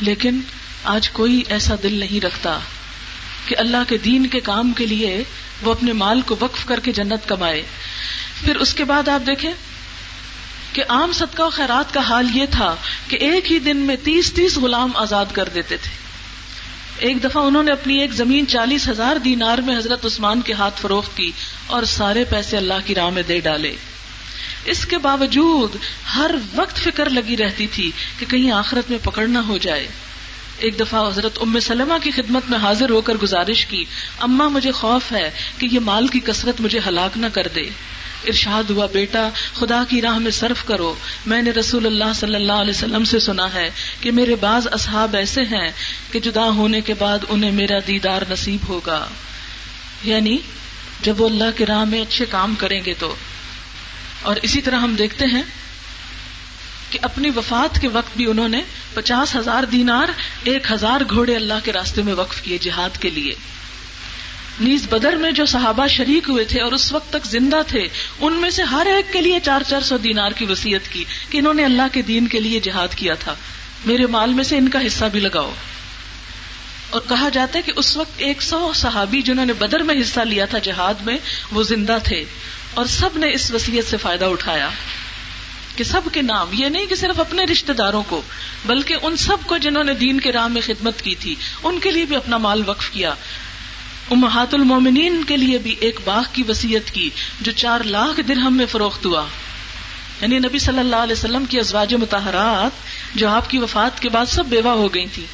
[0.00, 0.40] لیکن
[0.84, 2.58] آج کوئی ایسا دل نہیں رکھتا
[3.46, 5.24] کہ اللہ کے دین کے کام کے لیے
[5.62, 7.62] وہ اپنے مال کو وقف کر کے جنت کمائے۔
[8.44, 9.52] پھر اس کے بعد آپ دیکھیں
[10.72, 12.76] کہ عام صدقہ و خیرات کا حال یہ تھا
[13.08, 16.07] کہ ایک ہی دن میں تیس تیس غلام آزاد کر دیتے تھے۔
[16.98, 20.80] ایک دفعہ انہوں نے اپنی ایک زمین چالیس ہزار دینار میں حضرت عثمان کے ہاتھ
[20.80, 21.32] فروخت کی
[21.66, 23.76] اور سارے پیسے اللہ کی راہ میں دے ڈالے۔
[24.64, 25.76] اس کے باوجود
[26.16, 29.86] ہر وقت فکر لگی رہتی تھی کہ کہیں آخرت میں پکڑ نہ ہو جائے۔
[30.58, 33.84] ایک دفعہ حضرت ام سلمہ کی خدمت میں حاضر ہو کر گزارش کی
[34.18, 37.70] اما مجھے خوف ہے کہ یہ مال کی کثرت مجھے ہلاک نہ کر دے۔
[38.26, 40.94] ارشاد ہوا، بیٹا، خدا کی راہ میں صرف کرو۔
[41.26, 45.16] میں نے رسول اللہ صلی اللہ علیہ وسلم سے سنا ہے کہ میرے بعض اصحاب
[45.16, 45.68] ایسے ہیں
[46.12, 49.08] کہ جدا ہونے کے بعد انہیں میرا دیدار نصیب ہوگا۔
[50.04, 50.36] یعنی
[51.02, 53.14] جب وہ اللہ کی راہ میں اچھے کام کریں گے تو۔
[54.22, 55.42] اور اسی طرح ہم دیکھتے ہیں
[56.90, 58.62] کہ اپنی وفات کے وقت بھی انہوں نے
[58.94, 60.06] پچاس ہزار دینار،
[60.44, 63.32] ایک ہزار گھوڑے اللہ کے راستے میں وقف کیے جہاد کے لیے۔
[64.60, 67.88] نیز بدر میں جو صحابہ شریک ہوئے تھے اور اس وقت تک زندہ تھے،
[68.20, 71.38] ان میں سے ہر ایک کے لیے چار چار سو دینار کی وسیعت کی کہ
[71.38, 73.34] انہوں نے اللہ کے دین کے لیے جہاد کیا تھا۔
[73.84, 75.52] میرے مال میں سے ان کا حصہ بھی لگاؤ۔
[76.90, 80.20] اور کہا جاتا ہے کہ اس وقت ایک سو صحابی جنہوں نے بدر میں حصہ
[80.20, 81.16] لیا تھا جہاد میں،
[81.52, 82.24] وہ زندہ تھے۔
[82.74, 84.68] اور سب نے اس وسیعت سے فائدہ اٹھایا
[85.76, 88.22] کہ سب کے نام، یہ نہیں کہ صرف اپنے رشتے داروں کو،
[88.66, 91.90] بلکہ ان سب کو جنہوں نے دین کے راہ میں خدمت کی تھی، ان کے
[91.90, 93.14] لیے بھی اپنا مال وقف کیا۔
[94.10, 98.66] امہات المومنین کے لیے بھی ایک باغ کی وسیعت کی جو چار لاکھ درہم میں
[98.66, 99.26] فروخت ہوا۔
[100.20, 102.70] یعنی نبی صلی اللہ علیہ وسلم کی ازواج متحرات
[103.14, 105.26] جو آپ کی وفات کے بعد سب بیوہ ہو گئی تھی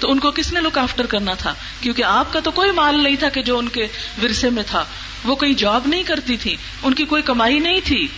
[0.00, 3.04] تو ان کو کس نے لک آفٹر کرنا تھا؟ کیونکہ آپ کا تو کوئی مال
[3.04, 3.86] نہیں تھا کہ جو ان کے
[4.22, 4.84] ورثے میں تھا۔
[5.24, 8.08] وہ کوئی جاب نہیں کرتی تھی ان کی کوئی کمائی نہیں تھی۔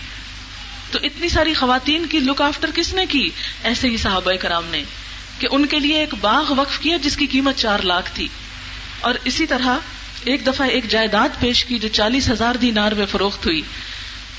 [0.91, 3.29] تو اتنی ساری خواتین کی لک آفٹر کس نے کی؟
[3.63, 4.83] ایسے ہی صحابہ کرام نے
[5.39, 8.27] کہ ان کے لیے ایک باغ وقف کیا جس کی قیمت چار لاکھ تھی۔
[9.01, 9.77] اور اسی طرح
[10.25, 13.61] ایک دفعہ ایک جائیداد پیش کی جو چالیس ہزار دینار میں فروخت ہوئی۔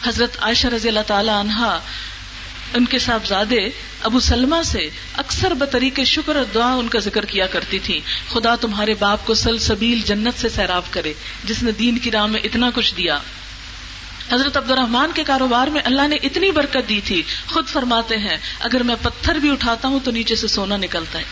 [0.06, 1.80] حضرت عائشہ رضی اللہ تعالی عنہا،
[2.74, 3.70] ان کے صاحبزادے
[4.02, 8.00] ابو سلما سے اکثر بطریق شکر اور دعا ان کا ذکر کیا کرتی تھی
[8.32, 11.12] خدا تمہارے باپ کو سل سبیل جنت سے سیراب کرے،
[11.44, 13.18] جس نے دین کی راہ میں اتنا کچھ دیا۔
[14.32, 18.36] حضرت عبد الرحمان کے کاروبار میں اللہ نے اتنی برکت دی تھی۔ خود فرماتے ہیں،
[18.60, 21.24] اگر میں پتھر بھی اٹھاتا ہوں تو نیچے سے سونا نکلتا ہے۔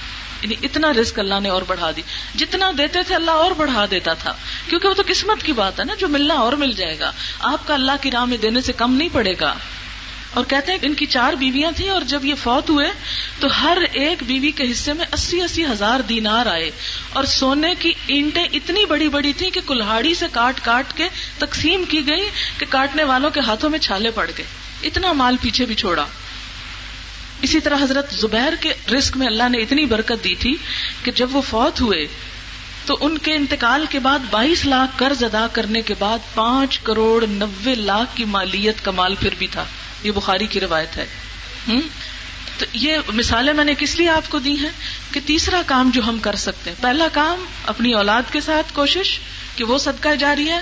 [0.45, 2.03] یعنی اتنا رسک اللہ نے اور بڑھا دی۔
[2.35, 4.35] جتنا دیتے تھے اللہ اور بڑھا دیتا تھا۔
[4.69, 7.67] کیونکہ وہ تو قسمت کی بات ہے نا، جو ملنا اور مل جائے گا۔ آپ
[7.67, 9.55] کا اللہ کی راہ میں دینے سے کم نہیں پڑے گا۔
[10.35, 12.87] اور کہتے ہیں ان کی چار بیویاں تھیں اور جب یہ فوت ہوئے
[13.41, 16.71] تو ہر ایک بیوی کے حصے میں اسی اسی ہزار دینار آئے۔
[17.13, 21.85] اور سونے کی اینٹیں اتنی بڑی بڑی تھیں کہ کلہاڑی سے کاٹ کاٹ کے تقسیم
[21.89, 24.47] کی گئی کہ کاٹنے والوں کے ہاتھوں میں چھالے پڑ گئے۔
[24.83, 26.07] اتنا مال پیچھے بھی چھوڑا۔
[27.45, 30.57] اسی طرح حضرت زبیر کے رسک میں اللہ نے اتنی برکت دی تھی
[31.03, 32.07] کہ جب وہ فوت ہوئے
[32.87, 37.27] تو ان کے انتقال کے بعد بائیس لاکھ قرض ادا کرنے کے بعد پانچ کروڑ
[37.27, 39.65] نبے لاکھ کی مالیت کا مال پھر بھی تھا۔
[40.03, 41.07] یہ بخاری کی روایت ہے۔
[42.59, 44.71] تو یہ مثالیں میں نے کس لیے آپ کو دی ہیں؟
[45.11, 49.19] کہ تیسرا کام جو ہم کر سکتے ہیں۔ پہلا کام اپنی اولاد کے ساتھ کوشش
[49.57, 50.61] کہ وہ صدقہ جاری ہے۔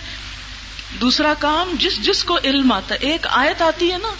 [1.01, 4.14] دوسرا کام جس جس کو علم آتا ہے۔ ایک آیت آتی ہے نا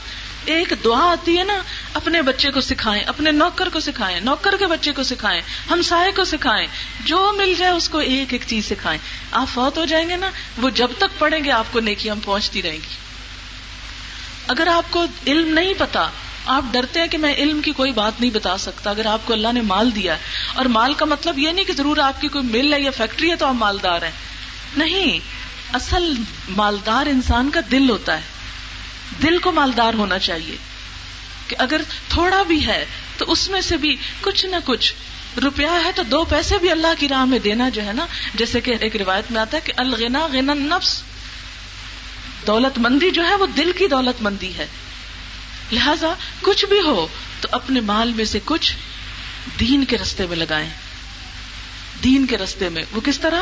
[0.44, 1.62] ایک دعا آتی ہے نا،
[1.94, 6.12] اپنے بچے کو سکھائیں، اپنے نوکر کو سکھائیں، نوکر کے بچے کو سکھائیں ہم سائے
[6.12, 6.66] کو سکھائیں،
[7.05, 8.98] جو مل جائے اس کو ایک ایک چیز سکھائیں۔
[9.33, 12.18] آپ فوت ہو جائیں گے نا، وہ جب تک پڑھیں گے آپ کو نیکی ہم
[12.24, 12.96] پہنچتی رہیں گی۔
[14.46, 16.09] اگر آپ کو علم نہیں پتا،
[16.46, 19.33] آپ ڈرتے ہیں کہ میں علم کی کوئی بات نہیں بتا سکتا، اگر آپ کو
[19.33, 20.18] اللہ نے مال دیا ہے۔
[20.55, 23.31] اور مال کا مطلب یہ نہیں کہ ضرور آپ کی کوئی مل ہے یا فیکٹری
[23.31, 24.11] ہے تو آپ مالدار ہیں۔
[24.76, 25.18] نہیں،
[25.74, 26.14] اصل
[26.48, 28.32] مالدار انسان کا دل ہوتا ہے۔
[29.22, 30.57] دل کو مالدار ہونا چاہیے
[31.48, 32.85] کہ اگر تھوڑا بھی ہے
[33.16, 34.94] تو اس میں سے بھی کچھ نہ کچھ
[35.42, 38.61] روپیہ ہے تو دو پیسے بھی اللہ کی راہ میں دینا جو ہے نا، جیسے
[38.61, 41.03] کہ ایک روایت میں آتا ہے کہ الغنا غنا نفس
[42.46, 44.66] دولت مندی جو ہے وہ دل کی دولت مندی ہے۔
[45.72, 47.07] لہذا کچھ بھی ہو
[47.40, 48.77] تو اپنے مال میں سے کچھ
[49.61, 50.70] دین کے رستے میں لگائیں۔
[52.05, 53.40] دین کے رستے میں۔ وہ کس طرح؟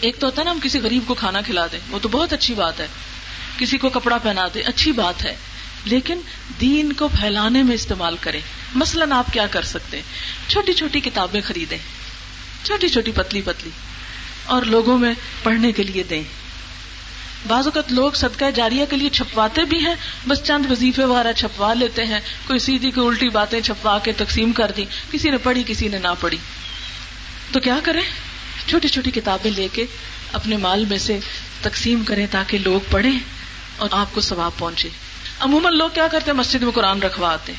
[0.00, 2.32] ایک تو ہوتا ہے نا، ہم کسی غریب کو کھانا کھلا دیں۔ وہ تو بہت
[2.32, 2.86] اچھی بات ہے۔
[3.58, 5.36] کسی کو کپڑا پہنا دیں اچھی بات ہے۔
[5.84, 6.20] لیکن
[6.60, 8.40] دین کو پھیلانے میں استعمال کریں۔
[8.74, 10.04] مثلاً آپ کیا کر سکتے ہیں؟
[10.50, 11.78] چھوٹی چھوٹی کتابیں خریدیں۔
[12.62, 13.70] چھوٹی چھوٹی پتلی پتلی۔
[14.44, 16.22] اور لوگوں میں پڑھنے کے لیے دیں۔
[17.46, 19.94] بعض اوقات لوگ صدقہ جاریہ کے لیے چھپواتے بھی ہیں۔
[20.28, 24.52] بس چند وظیفے وغیرہ چھپوا لیتے ہیں۔ کوئی سیدھی کوئی الٹی باتیں چھپوا کے تقسیم
[24.52, 26.38] کر دی کسی نے پڑھی، کسی نے نہ پڑھی۔
[27.52, 28.02] تو کیا کریں؟
[28.66, 29.84] چھوٹی چھوٹی کتابیں لے کے
[30.32, 31.18] اپنے مال میں سے
[31.62, 33.39] تقسیم کریں تاکہ لوگ پڑھیں۔
[33.80, 34.88] اور آپ کو ثواب پہنچے۔
[35.40, 37.52] عموماً لوگ کیا کرتے ہیں؟ مسجد میں قرآن رکھواتے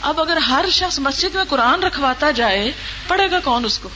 [0.00, 2.72] اب اگر ہر شخص مسجد میں قرآن رکھواتا جائے،
[3.08, 3.88] پڑھے گا کون اس کو؟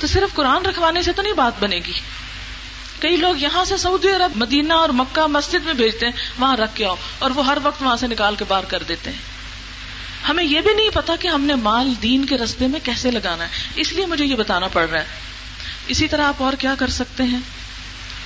[0.00, 2.00] تو صرف قرآن رکھوانے سے تو نہیں بات بنے گی۔
[3.00, 6.70] کئی لوگ یہاں سے سعودی عرب، مدینہ اور مکہ مسجد میں بھیجتے ہیں، وہاں رکھ
[6.74, 9.32] کے آؤ، اور وہ ہر وقت وہاں سے نکال کے باہر کر دیتے ہیں۔
[10.28, 13.44] ہمیں یہ بھی نہیں پتا کہ ہم نے مال دین کے رستے میں کیسے لگانا
[13.44, 15.04] ہے۔ اس لیے مجھے یہ بتانا پڑ رہا ہے۔
[15.86, 17.40] اسی طرح آپ اور کیا کر سکتے ہیں؟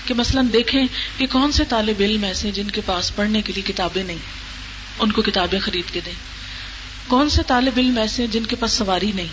[0.06, 0.84] کہ مثلاً دیکھیں
[1.16, 4.18] کہ کون سے طالب علم ایسے جن کے پاس پڑھنے کے لیے کتابیں نہیں،
[4.98, 6.12] ان کو کتابیں خرید کے دیں۔
[7.06, 9.26] کون سے طالب علم ایسے جن کے پاس سواری نہیں؟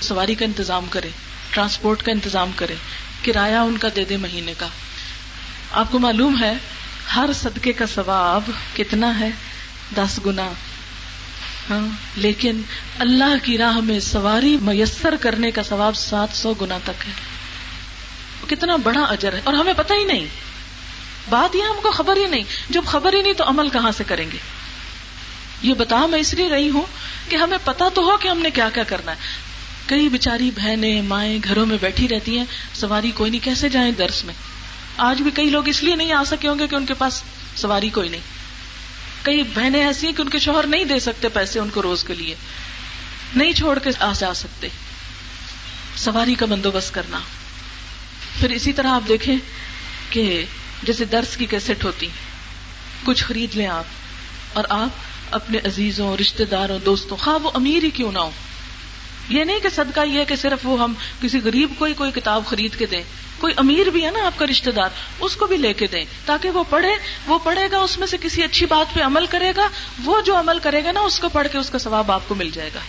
[0.00, 1.08] سواری کا انتظام کرے
[1.50, 2.74] ٹرانسپورٹ کا انتظام کرے
[3.22, 4.68] کرایہ ان کا دے دے مہینے کا۔
[5.72, 6.54] آپ کو معلوم ہے،
[7.16, 9.30] ہر صدقے کا ثواب کتنا ہے؟
[9.96, 10.52] دس گنا۔
[11.70, 12.62] ہاں لیکن
[12.98, 17.31] اللہ کی راہ میں سواری میسر کرنے کا ثواب سات سو گنا تک ہے۔
[18.54, 20.26] کتنا بڑا اجر ہے اور ہمیں پتہ ہی نہیں۔
[21.28, 24.04] بات یہ ہم کو خبر ہی نہیں۔ جب خبر ہی نہیں تو عمل کہاں سے
[24.04, 24.38] کریں گے؟
[25.62, 26.82] یہ بتا میں اس لیے رہی ہوں
[27.28, 29.16] کہ ہمیں پتا تو ہو کہ ہم نے کیا کیا کرنا ہے۔
[29.86, 34.24] کئی بےچاری بہنیں مائیں گھروں میں بیٹھی رہتی ہیں، سواری کوئی نہیں، کیسے جائیں درس
[34.24, 34.34] میں؟
[34.96, 37.22] آج بھی کئی لوگ اس لیے نہیں آ سکے ہوں گے کہ ان کے پاس
[37.56, 38.20] سواری کوئی نہیں۔
[39.22, 42.04] کئی بہنیں ایسی ہیں کہ ان کے شوہر نہیں دے سکتے پیسے ان کو روز
[42.04, 42.34] کے لیے۔
[43.34, 44.68] نہیں چھوڑ کے آ جا سکتے۔
[45.96, 47.18] سواری کا بندوبست کرنا۔
[48.40, 49.36] پھر اسی طرح آپ دیکھیں
[50.10, 50.44] کہ
[50.82, 52.08] جیسے درس کی کیسٹ ہوتی
[53.04, 53.84] کچھ خرید لیں آپ
[54.52, 54.88] اور آپ
[55.30, 58.30] اپنے عزیزوں رشتے داروں، دوستوں، خواہ وہ امیر ہی کیوں نہ ہو
[59.28, 62.10] یہ نہیں کہ صدقہ یہ ہے کہ صرف وہ ہم کسی غریب کو ہی کوئی
[62.10, 63.02] کتاب خرید کے دیں۔
[63.38, 64.88] کوئی امیر بھی ہے نا آپ کا رشتے دار،
[65.20, 66.88] اس کو بھی لے کے دیں تاکہ وہ پڑھے
[67.26, 69.68] وہ پڑھے گا، اس میں سے کسی اچھی بات پہ عمل کرے گا،
[70.04, 72.34] وہ جو عمل کرے گا نا، اس کو پڑھ کے اس کا ثواب آپ کو
[72.34, 72.80] مل جائے گا۔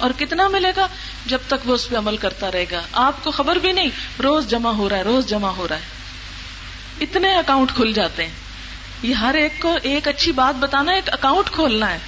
[0.00, 0.88] اور کتنا ملے گا
[1.26, 3.90] جب تک وہ اس پہ عمل کرتا رہے گا؟ آپ کو خبر بھی نہیں،
[4.22, 5.80] روز جمع ہو رہا ہے، روز جمع ہو رہا ہے۔
[7.00, 8.34] اتنے اکاؤنٹ کھل جاتے ہیں۔
[9.02, 11.98] یہ ہر ایک کو ایک اچھی بات بتانا، ایک اکاؤنٹ کھولنا ہے۔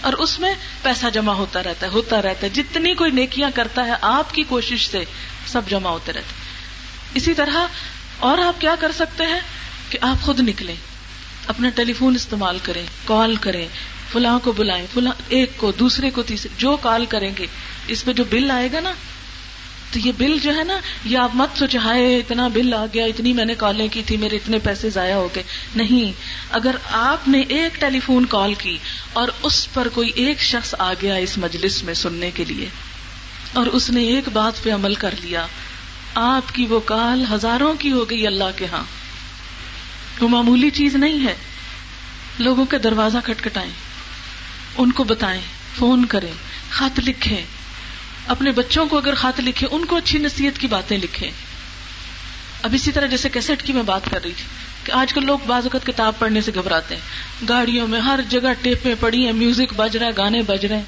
[0.00, 3.86] اور اس میں پیسہ جمع ہوتا رہتا ہے، ہوتا رہتا ہے۔ جتنی کوئی نیکیاں کرتا
[3.86, 5.04] ہے، آپ کی کوشش سے
[5.46, 6.34] سب جمع ہوتے رہتے
[7.14, 7.66] اسی طرح
[8.18, 9.40] اور آپ کیا کر سکتے ہیں
[9.90, 10.76] کہ آپ خود نکلیں،
[11.46, 13.68] اپنا ٹیلی فون استعمال کریں، کال کریں
[14.12, 17.46] فلاں کو بلائیں، فلاں ایک کو، دوسرے کو، تیسرے، جو کال کریں گے،
[17.86, 18.92] اس میں جو بل آئے گا نا،
[19.90, 23.04] تو یہ بل جو ہے نا، یہ آپ مت سوچے ہائے، اتنا بل آ گیا،
[23.04, 25.42] اتنی میں نے کالیں کی تھی، میرے اتنے پیسے ضائع ہو گئے۔
[25.74, 26.12] نہیں،
[26.50, 28.78] اگر آپ نے ایک ٹیلی فون کال کی
[29.12, 32.66] اور اس پر کوئی ایک شخص آ گیا اس مجلس میں سننے کے لیے،
[33.52, 35.46] اور اس نے ایک بات پہ عمل کر لیا،
[36.14, 38.84] آپ کی وہ کال ہزاروں کی ہو گئی اللہ کے ہاں۔
[40.20, 41.34] وہ معمولی چیز نہیں ہے۔
[42.38, 43.70] لوگوں کے دروازہ کھٹکھٹائیں۔
[44.78, 45.40] ان کو بتائیں،
[45.78, 46.32] فون کریں،
[46.70, 47.42] خط لکھیں۔
[48.26, 51.30] اپنے بچوں کو اگر خط لکھیں، ان کو اچھی نصیحت کی باتیں لکھیں۔
[52.62, 54.44] اب اسی طرح جیسے کیسٹ کی میں بات کر رہی تھی
[54.84, 57.02] کہ آج کل لوگ بعض اوقات کتاب پڑھنے سے گھبراتے ہیں۔
[57.48, 60.84] گاڑیوں میں ہر جگہ ٹیپیں پڑی ہیں، میوزک بج رہا ہے، گانے بج رہے ہیں۔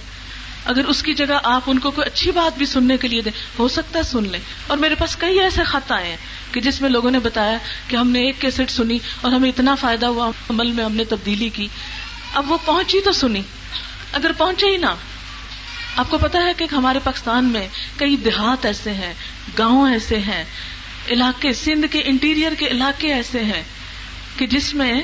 [0.65, 3.33] اگر اس کی جگہ آپ ان کو کوئی اچھی بات بھی سننے کے لیے دیں،
[3.59, 6.17] ہو سکتا ہے سن لیں۔ اور میرے پاس کئی ایسے خط آئے ہیں
[6.53, 9.75] کہ جس میں لوگوں نے بتایا کہ ہم نے ایک کیسٹ سنی اور ہمیں اتنا
[9.75, 11.69] فائدہ ہوا، عمل میں ہم نے تبدیلی کی۔
[12.35, 13.43] اب وہ پہنچی تو سنی۔
[14.15, 14.95] اگر پہنچے ہی نا
[15.97, 19.15] آپ کو پتا ہے کہ ہمارے پاکستان میں کئی دیہات ایسے ہیں،
[19.59, 20.45] گاؤں ایسے ہیں،
[21.09, 23.63] علاقے، سندھ کے انٹیریئر کے علاقے ایسے ہیں
[24.37, 25.03] کہ جس میں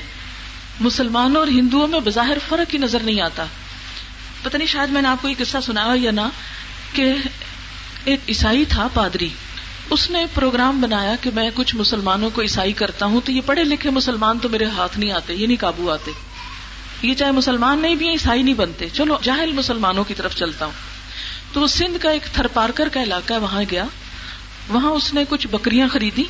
[0.81, 3.45] مسلمانوں اور ہندوؤں میں بظاہر فرق ہی نظر نہیں آتا۔
[4.43, 6.29] پتہ نہیں، شاید میں نے آپ کو یہ قصہ سنایا یا نہ،
[6.93, 7.13] کہ
[8.05, 9.29] ایک عیسائی تھا، پادری۔
[9.91, 13.65] اس نے پروگرام بنایا کہ میں کچھ مسلمانوں کو عیسائی کرتا ہوں، تو یہ پڑھے
[13.65, 16.11] لکھے مسلمان تو میرے ہاتھ نہیں آتے، یہ نہیں قابو آتے۔
[17.03, 20.65] یہ چاہے مسلمان نہیں بھی ہیں، عیسائی نہیں بنتے۔ چلو، جاہل مسلمانوں کی طرف چلتا
[20.65, 20.73] ہوں۔
[21.53, 23.85] تو وہ سندھ کا ایک تھر پارکر کا علاقہ ہے، وہاں گیا۔
[24.69, 26.25] وہاں اس نے کچھ بکریاں خریدی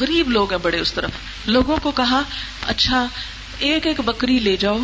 [0.00, 1.10] غریب لوگ ہیں بڑے اس طرف۔
[1.46, 2.22] لوگوں کو کہا
[2.66, 3.06] اچھا
[3.58, 4.78] ایک ایک بکری لے جاؤ،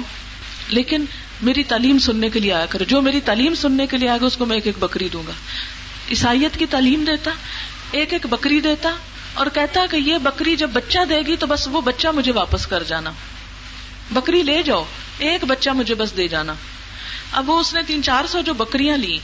[0.68, 1.04] لیکن
[1.42, 4.26] میری تعلیم سننے کے لیے آیا کرو۔ جو میری تعلیم سننے کے لیے آئے گا،
[4.26, 5.32] اس کو میں ایک ایک بکری دوں گا۔
[6.10, 7.30] عیسائیت کی تعلیم دیتا،
[7.90, 8.90] ایک ایک بکری دیتا
[9.34, 12.66] اور کہتا کہ یہ بکری جب بچہ دے گی تو بس وہ بچہ مجھے واپس
[12.66, 13.10] کر جانا۔
[14.10, 14.84] بکری لے جاؤ،
[15.18, 16.54] ایک بچہ مجھے بس دے جانا۔
[17.32, 19.18] اب وہ اس نے تین چار سو جو بکریاں لی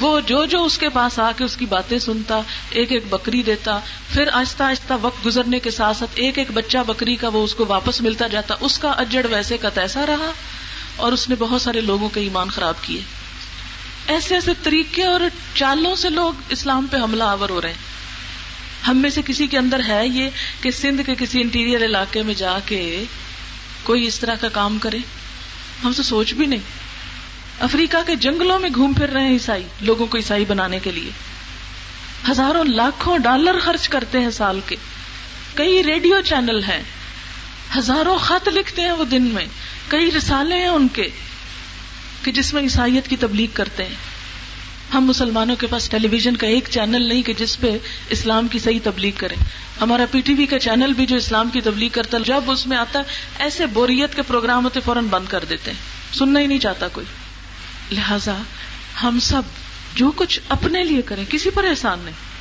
[0.00, 2.40] وہ جو جو اس کے پاس آ کے اس کی باتیں سنتا،
[2.70, 3.78] ایک ایک بکری دیتا،
[4.10, 7.54] پھر آہستہ آہستہ وقت گزرنے کے ساتھ ساتھ ایک ایک بچہ بکری کا وہ اس
[7.54, 10.32] کو واپس ملتا جاتا۔ اس کا اجڑ ویسے کا تیسا رہا
[10.96, 13.00] اور اس نے بہت سارے لوگوں کے ایمان خراب کیے۔
[14.06, 15.20] ایسے ایسے طریقے اور
[15.54, 17.92] چالوں سے لوگ اسلام پہ حملہ آور ہو رہے ہیں۔
[18.88, 22.34] ہم میں سے کسی کے اندر ہے یہ کہ سندھ کے کسی انٹیریئر علاقے میں
[22.34, 23.04] جا کے
[23.82, 24.98] کوئی اس طرح کا کام کرے؟
[25.84, 26.60] ہم تو سوچ بھی نہیں۔
[27.60, 31.10] افریقہ کے جنگلوں میں گھوم پھر رہے ہیں عیسائی، لوگوں کو عیسائی بنانے کے لیے۔
[32.30, 34.76] ہزاروں لاکھوں ڈالر خرچ کرتے ہیں سال کے۔
[35.54, 36.82] کئی ریڈیو چینل ہیں۔
[37.78, 39.46] ہزاروں خط لکھتے ہیں وہ دن میں۔
[39.88, 41.08] کئی رسالے ہیں ان کے
[42.22, 44.11] کہ جس میں عیسائیت کی تبلیغ کرتے ہیں۔
[44.94, 47.78] ہم مسلمانوں کے پاس ٹیلی ویژن کا ایک چینل نہیں کہ جس پہ
[48.08, 49.34] اسلام کی صحیح تبلیغ کرے
[49.80, 52.66] ہمارا پی ٹی وی کا چینل بھی جو اسلام کی تبلیغ کرتا ہے، جب اس
[52.66, 53.04] میں آتا ہے،
[53.38, 57.06] ایسے بوریت کے پروگرام ہوتے، فوراً بند کر دیتے ہیں۔ سننا ہی نہیں چاہتا کوئی۔
[57.94, 58.38] لہذا
[59.02, 59.42] ہم سب
[59.94, 62.31] جو کچھ اپنے لیے کریں، کسی پر احسان نہیں۔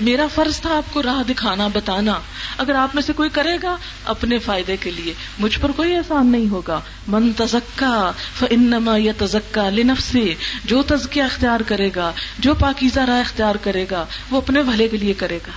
[0.00, 2.20] میرا فرض تھا آپ کو راہ دکھانا، بتانا۔
[2.58, 6.26] اگر آپ میں سے کوئی کرے گا اپنے فائدے کے لیے، مجھ پر کوئی احسان
[6.26, 10.34] نہیں ہوگا۔ من تزکا فنما یا تزکا لنف سے
[10.64, 14.96] جو تزکیہ اختیار کرے گا، جو پاکیزہ راہ اختیار کرے گا، وہ اپنے بھلے کے
[14.96, 15.52] لیے کرے گا۔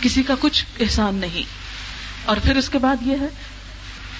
[0.00, 1.42] کسی کا کچھ احسان نہیں۔
[2.24, 3.28] اور پھر اس کے بعد یہ ہے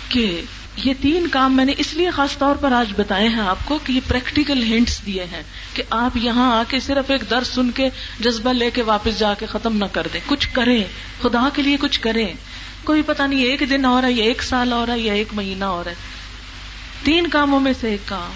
[0.08, 0.42] کہ
[0.76, 3.78] یہ تین کام میں نے اس لیے خاص طور پر آج بتائے ہیں آپ کو
[3.84, 5.42] کہ یہ پریکٹیکل ہنٹس دیے ہیں
[5.74, 7.88] کہ آپ یہاں آ کے صرف ایک درد سن کے
[8.20, 10.84] جذبہ لے کے واپس جا کے ختم نہ کر دیں۔ کچھ کریں،
[11.22, 12.32] خدا کے لیے کچھ کریں۔
[12.84, 15.64] کوئی پتا نہیں، ایک دن اور ہے یا ایک سال اور ہے یا ایک مہینہ
[15.64, 15.94] اور ہے۔
[17.04, 18.32] تین کاموں میں سے ایک کام۔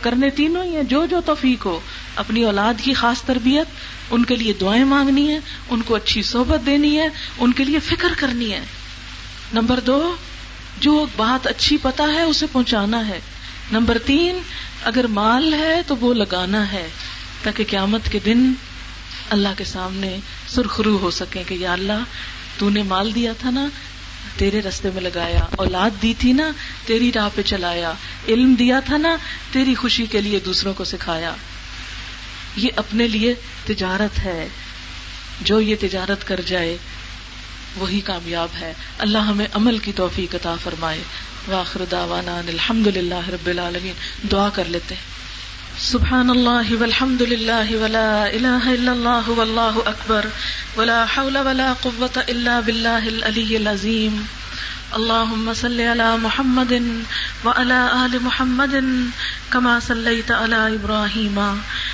[0.00, 1.80] کرنے تینوں ہی ہیں، جو جو توفیق ہو۔
[2.16, 3.66] اپنی اولاد کی خاص تربیت،
[4.10, 5.38] ان کے لیے دعائیں مانگنی ہے
[5.70, 8.60] ان کو اچھی صحبت دینی ہے، ان کے لیے فکر کرنی ہے۔
[9.52, 10.16] نمبر دو
[10.80, 13.20] جو بات اچھی پتا ہے اسے پہنچانا ہے۔
[13.72, 14.38] نمبر تین،
[14.84, 16.88] اگر مال ہے تو وہ لگانا ہے
[17.42, 18.52] تاکہ قیامت کے دن
[19.30, 22.02] اللہ کے سامنے سرخرو ہو سکے کہ یا اللہ،
[22.58, 23.68] تو نے مال دیا تھا نا،
[24.36, 26.50] تیرے رستے میں لگایا، اولاد دی تھی نا،
[26.86, 27.92] تیری راہ پہ چلایا،
[28.28, 29.16] علم دیا تھا نا،
[29.52, 31.34] تیری خوشی کے لیے دوسروں کو سکھایا۔
[32.56, 33.34] یہ اپنے لیے
[33.66, 34.48] تجارت ہے۔
[35.40, 36.76] جو یہ تجارت کر جائے
[37.76, 41.02] وہی کامیاب ہے۔ اللہ ہمیں عمل کی توفیق عطا فرمائے۔
[41.48, 43.92] واخر دعوانا الحمد للہ رب العالمین۔
[44.32, 45.02] دعا کر لیتے ہیں۔
[45.78, 50.26] سبحان اللہ والحمد للہ ولا الہ الا اللہ واللہ اکبر۔
[50.76, 54.22] ولا حول ولا قوة الا باللہ العلی العظیم۔
[54.90, 56.72] اللهم صل على محمد
[57.44, 58.74] وعلى آل محمد
[59.50, 61.40] كما صليت على إبراهيم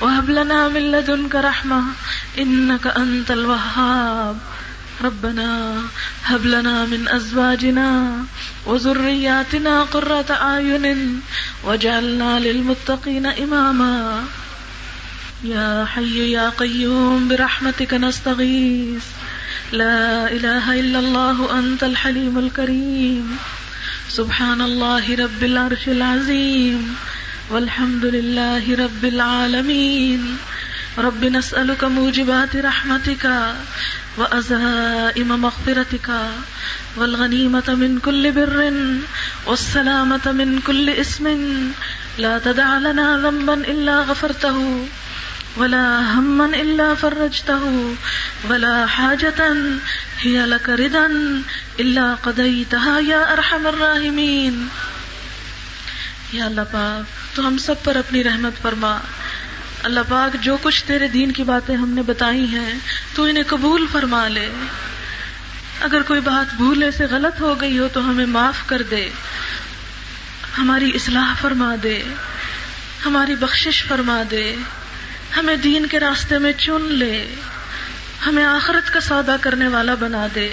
[0.00, 1.82] وهب لنا من لدنك رحمة،
[2.38, 4.38] إنك أنت الوهاب.
[5.04, 5.82] ربنا
[6.24, 8.12] هب لنا من أزواجنا
[8.66, 11.20] وذرياتنا قرة أعين
[11.64, 14.24] وجعلنا للمتقين إماما.
[15.44, 19.04] يا حي يا قيوم، برحمتك نستغيث.
[19.72, 23.38] لا إله إلا الله، أنت الحليم الكريم.
[24.08, 26.96] سبحان الله رب العرش العظيم.
[27.50, 30.38] والحمد لله رب العالمين
[30.98, 33.24] رب نسألك موجبات رحمتك
[34.18, 36.08] وأزائم مغفرتك
[36.96, 38.72] والغنيمة من كل بر
[39.46, 41.26] والسلامة من كل اسم
[42.18, 44.88] لا تدع لنا ذنبا إلا غفرته
[45.56, 47.94] ولا هما إلا فرجته
[48.50, 49.40] ولا حاجة
[50.20, 51.06] هي لك ردا
[51.80, 54.68] إلا قضيتها يا أرحم الراحمين
[56.34, 58.98] یا اللہ پاک تو ہم سب پر اپنی رحمت فرما۔
[59.82, 62.78] اللہ پاک، جو کچھ تیرے دین کی باتیں ہم نے بتائی ہیں،
[63.14, 64.48] تو انہیں قبول فرما لے۔
[65.80, 69.08] اگر کوئی بات بھولے سے غلط ہو گئی ہو تو ہمیں معاف کر دے۔
[70.58, 72.02] ہماری اصلاح فرما دے۔
[73.06, 74.56] ہماری بخشش فرما دے۔
[75.36, 77.34] ہمیں دین کے راستے میں چن لے۔
[78.26, 80.52] ہمیں آخرت کا سودا کرنے والا بنا دے۔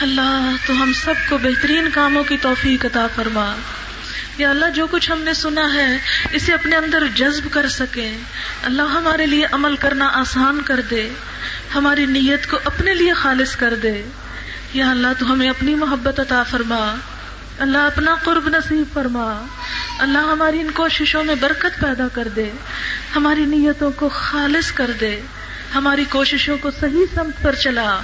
[0.00, 3.54] اللہ، تو ہم سب کو بہترین کاموں کی توفیق عطا فرما۔
[4.38, 5.98] یا اللہ جو کچھ ہم نے سنا ہے،
[6.32, 8.16] اسے اپنے اندر جذب کر سکے
[8.62, 11.08] اللہ ہمارے لیے عمل کرنا آسان کر دے۔
[11.74, 14.02] ہماری نیت کو اپنے لیے خالص کر دے۔
[14.74, 16.94] یا اللہ تو ہمیں اپنی محبت عطا فرما۔
[17.58, 19.46] اللہ اپنا قرب نصیب فرما۔
[19.98, 22.50] اللہ ہماری ان کوششوں میں برکت پیدا کر دے۔
[23.16, 25.20] ہماری نیتوں کو خالص کر دے۔
[25.74, 28.00] ہماری کوششوں کو صحیح سمت پر چلا۔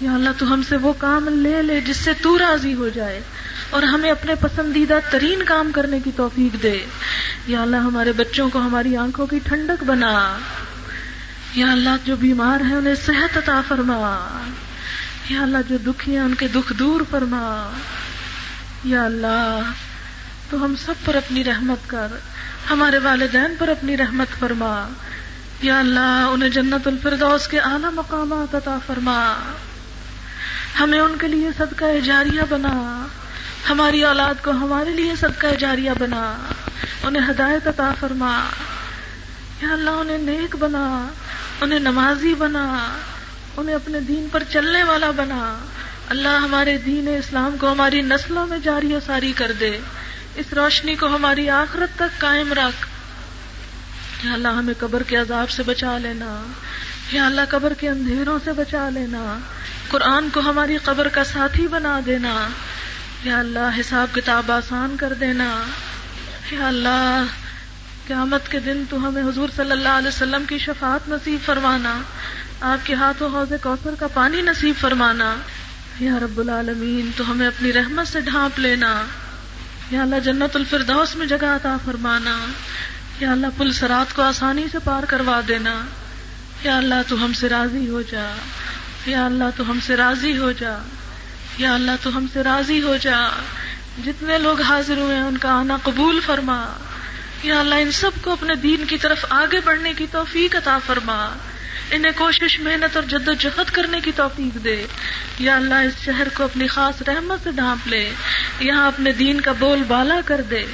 [0.00, 3.20] یا اللہ تو ہم سے وہ کام لے لے جس سے تو راضی ہو جائے۔
[3.72, 6.84] اور ہمیں اپنے پسندیدہ ترین کام کرنے کی توفیق دے۔
[7.46, 10.38] یا اللہ، ہمارے بچوں کو، ہماری آنکھوں کی ٹھنڈک بنا۔
[11.54, 14.40] یا اللہ، جو بیمار ہیں، انہیں صحت عطا فرما۔
[15.28, 17.72] یا اللہ، جو دکھی ہیں، ان کے دکھ دور فرما۔
[18.84, 19.60] یا اللہ،
[20.50, 22.06] تو ہم سب پر اپنی رحمت کر۔
[22.70, 24.88] ہمارے والدین پر اپنی رحمت فرما۔
[25.62, 29.34] یا اللہ، انہیں جنت الفردوس کے اعلیٰ مقامات عطا فرما۔
[30.80, 33.06] ہمیں ان کے لیے صدقہ جاریہ بنا۔
[33.72, 36.36] ہماری اولاد کو ہمارے لیے صدقہ جاریہ بنا،
[37.02, 38.44] انہیں ہدایت عطا فرما۔
[39.62, 41.06] یا اللہ، انہیں نیک بنا،
[41.60, 42.94] انہیں نمازی بنا،
[43.56, 45.58] انہیں اپنے دین پر چلنے والا بنا۔
[46.08, 49.78] اللہ ہمارے دین اسلام کو ہماری نسلوں میں جاری و ساری کر دے۔
[50.36, 52.86] اس روشنی کو ہماری آخرت تک قائم رکھ۔
[54.26, 56.44] یا اللہ، ہمیں قبر کے عذاب سے بچا لینا۔
[57.12, 59.38] یا اللہ، قبر کے اندھیروں سے بچا لینا۔
[59.88, 62.48] قرآن کو ہماری قبر کا ساتھی بنا دینا۔
[63.24, 65.62] یا اللہ حساب کتاب آسان کر دینا۔
[66.50, 67.24] یا اللہ،
[68.06, 72.00] قیامت کے دن تو ہمیں حضور صلی اللہ علیہ وسلم کی شفاعت نصیب فرمانا۔
[72.60, 75.34] آپ کے ہاتھوں حوض کوثر کا پانی نصیب فرمانا۔
[76.00, 79.04] یا رب العالمین، تو ہمیں اپنی رحمت سے ڈھانپ لینا۔
[79.90, 82.38] یا اللہ جنت الفردوس میں جگہ عطا فرمانا۔
[83.20, 85.80] یا اللہ پل سرات کو آسانی سے پار کروا دینا۔
[86.62, 88.34] یا اللہ تو ہم سے راضی ہو جا۔
[89.06, 90.78] یا اللہ تو ہم سے راضی ہو جا۔
[91.58, 93.28] یا اللہ تو ہم سے راضی ہو جا۔
[94.04, 96.72] جتنے لوگ حاضر ہوئے ہیں، ان کا آنا قبول فرما۔
[97.42, 101.28] یا اللہ، ان سب کو اپنے دین کی طرف آگے بڑھنے کی توفیق عطا فرما۔
[101.90, 104.86] انہیں کوشش، محنت اور جد و جہد کرنے کی توفیق دے۔
[105.38, 108.12] یا اللہ، اس شہر کو اپنی خاص رحمت سے ڈھانپ لے۔
[108.60, 110.66] یہاں اپنے دین کا بول بالا کر دے۔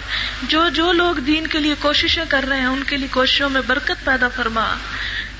[0.43, 3.61] جو جو لوگ دین کے لیے کوششیں کر رہے ہیں، ان کے لیے کوششوں میں
[3.67, 4.75] برکت پیدا فرما۔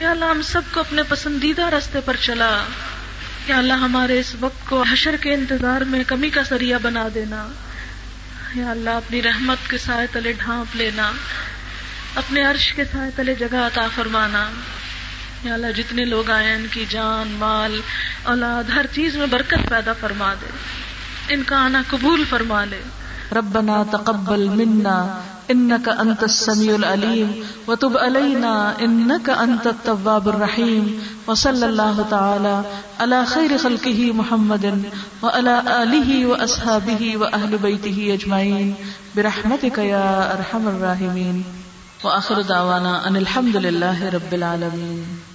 [0.01, 2.65] یا اللہ، ہم سب کو اپنے پسندیدہ رستے پر چلا۔
[3.49, 7.49] یا اللہ ہمارے اس وقت کو حشر کے انتظار میں کمی کا ذریعہ بنا دینا۔
[8.55, 11.13] یا اللہ، اپنی رحمت کے سائے تلے ڈھانپ لینا۔
[12.15, 14.51] اپنے عرش کے سائے تلے جگہ عطا فرمانا۔
[15.45, 17.81] یا اللہ، جتنے لوگ آئے ان کی جان، مال،
[18.23, 20.49] اولاد، ہر چیز میں برکت پیدا فرما دے۔
[21.35, 22.81] ان کا آنا قبول فرما لے۔
[23.33, 27.45] ربنا تقبل منا۔ انك انت السميع العليم.
[27.67, 31.03] وتب علينا انك انت التواب الرحيم.
[31.27, 32.63] وصلى الله تعالى
[33.01, 34.83] على خير خلقه محمد
[35.23, 38.75] وعلى اله واصحابه واهل بيته اجمعين
[39.17, 41.45] برحمتك يا ارحم الراحمين.
[42.05, 45.28] واخر دعوانا ان الحمد لله رب العالمين.